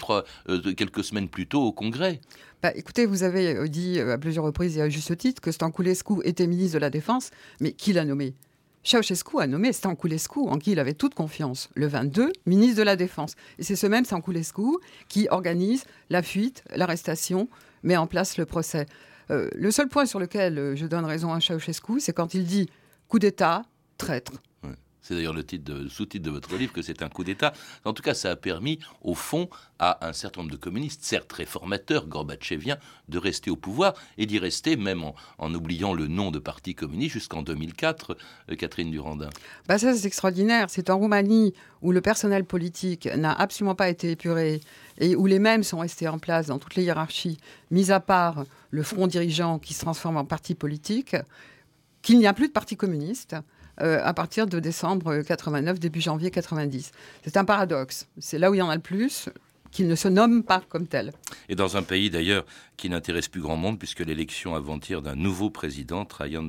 quelques 0.76 1.04
semaines 1.04 1.28
plus 1.28 1.46
tôt 1.46 1.62
au 1.62 1.72
Congrès? 1.72 2.20
Bah, 2.62 2.73
écoutez, 2.75 3.07
vous 3.07 3.23
avez 3.23 3.55
euh, 3.55 3.68
dit 3.68 4.01
euh, 4.01 4.14
à 4.14 4.18
plusieurs 4.18 4.44
reprises 4.44 4.77
et 4.79 4.83
à 4.83 4.88
juste 4.88 5.16
titre 5.16 5.40
que 5.40 5.53
Stanculescu 5.53 6.14
était 6.25 6.49
ministre 6.49 6.75
de 6.75 6.81
la 6.81 6.90
Défense, 6.90 7.31
mais 7.61 7.71
qui 7.73 7.92
l'a 7.92 8.05
nommé? 8.05 8.35
Ceausescu 8.83 9.40
a 9.40 9.47
nommé 9.47 9.73
Stanculescu, 9.73 10.40
en 10.40 10.59
qui 10.59 10.73
il 10.73 10.81
avait 10.81 10.94
toute 10.94 11.14
confiance, 11.14 11.68
le 11.75 11.87
22, 11.87 12.33
ministre 12.47 12.79
de 12.79 12.83
la 12.83 12.97
Défense. 12.97 13.37
Et 13.61 13.62
c'est 13.62 13.77
ce 13.77 13.87
même 13.87 14.05
Stanculescu 14.05 14.79
qui 15.09 15.29
organise 15.31 15.85
la 16.11 16.23
fuite, 16.23 16.64
l'arrestation, 16.75 17.49
met 17.85 17.97
en 17.97 18.09
place 18.09 18.38
le 18.38 18.44
procès. 18.44 18.87
Euh, 19.31 19.49
le 19.55 19.71
seul 19.71 19.88
point 19.88 20.07
sur 20.07 20.18
lequel 20.18 20.75
je 20.75 20.87
donne 20.87 21.05
raison 21.05 21.33
à 21.33 21.40
Ceausescu, 21.40 22.01
c'est 22.01 22.12
quand 22.12 22.35
il 22.35 22.44
dit 22.44 22.68
coup 23.07 23.21
d'État, 23.21 23.62
traître. 23.99 24.33
C'est 25.09 25.14
d'ailleurs 25.14 25.33
le 25.33 25.42
titre 25.42 25.87
sous-titre 25.88 26.27
de 26.27 26.31
votre 26.31 26.55
livre 26.55 26.71
que 26.71 26.83
c'est 26.83 27.03
un 27.03 27.09
coup 27.09 27.25
d'État. 27.25 27.55
En 27.87 27.94
tout 27.94 28.03
cas, 28.03 28.12
ça 28.12 28.31
a 28.33 28.37
permis, 28.37 28.79
au 29.01 29.14
fond, 29.14 29.49
à 29.79 30.07
un 30.07 30.12
certain 30.12 30.42
nombre 30.42 30.53
de 30.53 30.59
communistes, 30.59 31.03
certes 31.03 31.33
réformateurs, 31.33 32.07
gorbatcheviens, 32.07 32.77
de 33.09 33.16
rester 33.16 33.51
au 33.51 33.57
pouvoir 33.57 33.94
et 34.18 34.27
d'y 34.27 34.38
rester 34.38 34.77
même 34.77 35.03
en, 35.38 35.55
oubliant 35.55 35.94
le 35.94 36.09
nom 36.09 36.31
de 36.31 36.38
parti 36.38 36.75
communiste 36.75 37.14
jusqu'en 37.14 37.40
2004, 37.40 38.18
euh, 38.51 38.57
Catherine 38.57 38.90
Durandin. 38.90 39.31
Bah 39.66 39.79
ça, 39.79 39.94
c'est 39.94 40.07
extraordinaire. 40.07 40.66
C'est 40.68 40.90
en 40.90 40.99
Roumanie 40.99 41.55
où 41.81 41.90
le 41.90 42.03
personnel 42.03 42.44
politique 42.44 43.09
n'a 43.16 43.33
absolument 43.33 43.75
pas 43.75 43.88
été 43.88 44.11
épuré 44.11 44.61
et 44.99 45.16
où 45.16 45.25
les 45.25 45.38
mêmes 45.38 45.62
sont 45.62 45.79
restés 45.79 46.07
en 46.07 46.18
place 46.18 46.49
dans 46.49 46.59
toutes 46.59 46.75
les 46.75 46.83
hiérarchies, 46.83 47.38
mis 47.71 47.90
à 47.90 48.01
part 48.01 48.44
le 48.71 48.83
front 48.83 49.07
dirigeant 49.07 49.59
qui 49.59 49.73
se 49.73 49.81
transforme 49.81 50.18
en 50.18 50.27
parti 50.27 50.55
politique, 50.55 51.16
qu'il 52.03 52.18
n'y 52.18 52.27
a 52.27 52.35
plus 52.35 52.49
de 52.49 52.53
parti 52.53 52.77
communiste. 52.77 53.37
Euh, 53.81 54.01
à 54.03 54.12
partir 54.12 54.47
de 54.47 54.59
décembre 54.59 55.23
89, 55.23 55.79
début 55.79 56.01
janvier 56.01 56.31
90. 56.31 56.91
C'est 57.25 57.37
un 57.37 57.45
paradoxe. 57.45 58.09
C'est 58.19 58.38
là 58.38 58.51
où 58.51 58.55
il 58.55 58.59
y 58.59 58.62
en 58.62 58.69
a 58.69 58.75
le 58.75 58.81
plus 58.81 59.29
qu'il 59.70 59.88
ne 59.88 59.94
se 59.94 60.09
nomme 60.09 60.42
pas 60.42 60.62
comme 60.68 60.87
tel. 60.87 61.12
Et 61.48 61.54
dans 61.54 61.76
un 61.76 61.83
pays 61.83 62.11
d'ailleurs 62.11 62.44
qui 62.76 62.88
n'intéresse 62.88 63.28
plus 63.28 63.40
grand 63.40 63.57
monde, 63.57 63.78
puisque 63.78 64.00
l'élection 64.00 64.54
avant-hier 64.54 65.02
d'un 65.02 65.16
nouveau 65.16 65.50
président, 65.50 66.04
Traian 66.04 66.48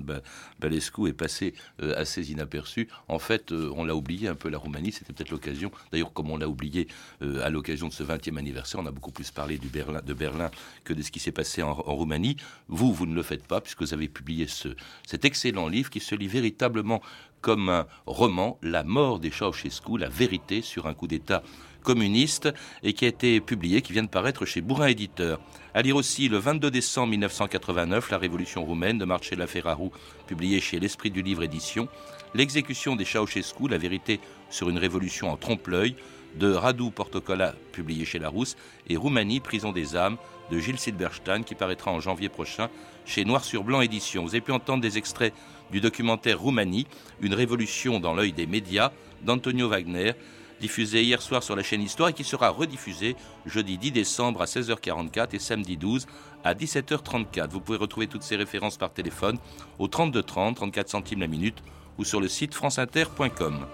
Balescu, 0.60 1.08
est 1.08 1.14
passée 1.14 1.56
euh, 1.82 2.00
assez 2.00 2.32
inaperçue. 2.32 2.88
En 3.08 3.18
fait, 3.18 3.52
euh, 3.52 3.72
on 3.76 3.84
l'a 3.84 3.96
oublié 3.96 4.28
un 4.28 4.36
peu 4.36 4.50
la 4.50 4.60
Roumanie, 4.60 4.92
c'était 4.92 5.12
peut-être 5.12 5.32
l'occasion, 5.32 5.72
d'ailleurs 5.92 6.14
comme 6.14 6.30
on 6.30 6.38
l'a 6.38 6.48
oublié 6.48 6.88
à 7.22 7.50
l'occasion 7.50 7.88
de 7.88 7.94
ce 7.94 8.04
20e 8.04 8.38
anniversaire, 8.38 8.80
on 8.80 8.86
a 8.86 8.92
beaucoup 8.92 9.12
plus 9.12 9.32
parlé 9.32 9.58
de 9.58 10.14
Berlin 10.14 10.52
que 10.84 10.94
de 10.94 11.02
ce 11.02 11.12
qui 11.12 11.20
s'est 11.20 11.32
passé 11.32 11.62
en, 11.64 11.74
Roumanie. 11.74 12.38
Vous, 12.68 12.94
vous 12.94 13.06
ne 13.06 13.16
le 13.16 13.24
faites 13.24 13.46
pas, 13.46 13.62
puisque 13.62 13.82
vous 13.82 13.94
avez 13.94 14.08
publié 14.08 14.48
ce, 14.48 14.70
cet 15.06 15.26
excellent 15.26 15.68
livre 15.68 15.90
qui 15.90 16.00
se 16.00 16.16
lit 16.16 16.28
véritablement 16.28 17.02
comme 17.42 17.70
un 17.70 17.88
roman, 18.06 18.58
La 18.62 18.84
mort 18.84 19.20
des 19.20 19.32
Ceausescu, 19.32 19.98
la 19.98 20.10
vérité 20.10 20.62
sur 20.62 20.88
un 20.88 20.94
coup 20.94 21.08
d'État 21.08 21.44
communiste, 21.84 22.50
et 22.84 22.94
qui 22.94 23.06
a 23.06 23.08
été 23.08 23.40
publié, 23.40 23.82
qui 23.82 23.94
vient 23.94 24.04
de 24.04 24.10
paraître 24.10 24.46
chez 24.46 24.62
Bourrin 24.62 24.88
Éditeur. 24.88 25.40
À 25.74 25.82
lire 25.82 25.96
aussi 25.96 26.28
le 26.28 26.38
22 26.38 26.70
décembre 26.72 27.12
1989, 27.12 28.12
La 28.12 28.18
Révolution 28.18 28.66
roumaine 28.66 28.98
de 28.98 29.06
Marcella 29.06 29.48
Ferraru, 29.48 29.90
publié 30.28 30.60
chez 30.60 30.80
l'Esprit 30.80 31.12
du 31.12 31.22
Livre 31.22 31.44
Édition, 31.44 31.88
L'exécution 32.36 32.96
des 32.96 33.06
Ceausescu, 33.06 33.68
la 33.68 33.78
vérité 33.78 34.20
sur 34.50 34.70
une 34.70 34.78
révolution 34.78 35.32
en 35.32 35.38
trompe-l'œil, 35.38 35.96
de 36.36 36.54
Radu 36.54 36.92
Portocola, 36.92 37.56
publié 37.72 38.06
chez 38.06 38.20
Larousse, 38.20 38.56
et 38.88 38.98
Roumanie, 38.98 39.40
prison 39.40 39.72
des 39.72 39.96
âmes, 39.96 40.18
de 40.52 40.60
Gilles 40.60 40.80
Silberstein, 40.80 41.44
qui 41.44 41.56
paraîtra 41.56 41.92
en 41.92 42.00
janvier 42.00 42.30
prochain 42.30 42.70
chez 43.06 43.26
Noir 43.26 43.44
sur 43.44 43.64
Blanc 43.64 43.82
Édition. 43.82 44.24
Vous 44.24 44.30
avez 44.30 44.42
pu 44.42 44.52
entendre 44.52 44.82
des 44.82 44.98
extraits 44.98 45.34
du 45.72 45.82
documentaire 45.82 46.40
Roumanie, 46.40 46.88
une 47.22 47.34
révolution 47.34 48.00
dans 48.00 48.14
l'œil 48.14 48.34
des 48.34 48.48
médias, 48.48 48.92
d'Antonio 49.22 49.68
Wagner, 49.68 50.14
diffusé 50.60 51.04
hier 51.04 51.22
soir 51.22 51.44
sur 51.44 51.56
la 51.56 51.64
chaîne 51.64 51.82
Histoire 51.82 52.10
et 52.10 52.14
qui 52.14 52.24
sera 52.24 52.50
rediffusé 52.50 53.16
jeudi 53.46 53.78
10 53.78 53.92
décembre 53.92 54.42
à 54.42 54.46
16h44 54.46 55.30
et 55.34 55.40
samedi 55.40 55.78
12 55.78 56.08
à 56.44 56.54
17h34. 56.54 57.50
Vous 57.50 57.62
pouvez 57.62 57.78
retrouver 57.78 58.08
toutes 58.08 58.24
ces 58.24 58.36
références 58.36 58.78
par 58.78 58.92
téléphone 58.92 59.38
au 59.78 59.88
32 59.88 60.24
30, 60.24 60.56
34 60.58 60.90
centimes 60.90 61.22
la 61.22 61.28
minute 61.28 61.58
ou 61.98 62.04
sur 62.04 62.22
le 62.22 62.28
site 62.28 62.54
franceinter.com. 62.54 63.66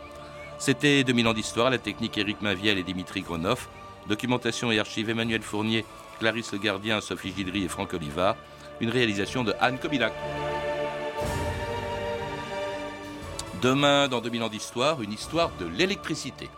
C'était 0.58 1.04
2000 1.04 1.28
ans 1.28 1.34
d'histoire, 1.34 1.70
la 1.70 1.78
technique 1.78 2.18
Éric 2.18 2.42
Maviel 2.42 2.78
et 2.78 2.84
Dimitri 2.84 3.22
Gronoff, 3.22 3.70
documentation 4.08 4.72
et 4.72 4.80
archives 4.80 5.10
Emmanuel 5.10 5.42
Fournier, 5.42 5.86
Clarisse 6.20 6.54
Le 6.54 6.60
Gardien, 6.60 7.02
Sophie 7.02 7.34
Gidry 7.36 7.66
et 7.66 7.68
Franck 7.68 7.94
Olivard, 7.94 8.38
une 8.80 8.90
réalisation 8.90 9.44
de 9.44 9.54
Anne 9.60 9.78
Kobilac. 9.78 10.14
Demain, 13.62 14.08
dans 14.08 14.22
2000 14.22 14.44
ans 14.44 14.50
d'histoire, 14.50 15.02
une 15.02 15.14
histoire 15.14 15.52
de 15.60 15.66
l'électricité. 15.66 16.50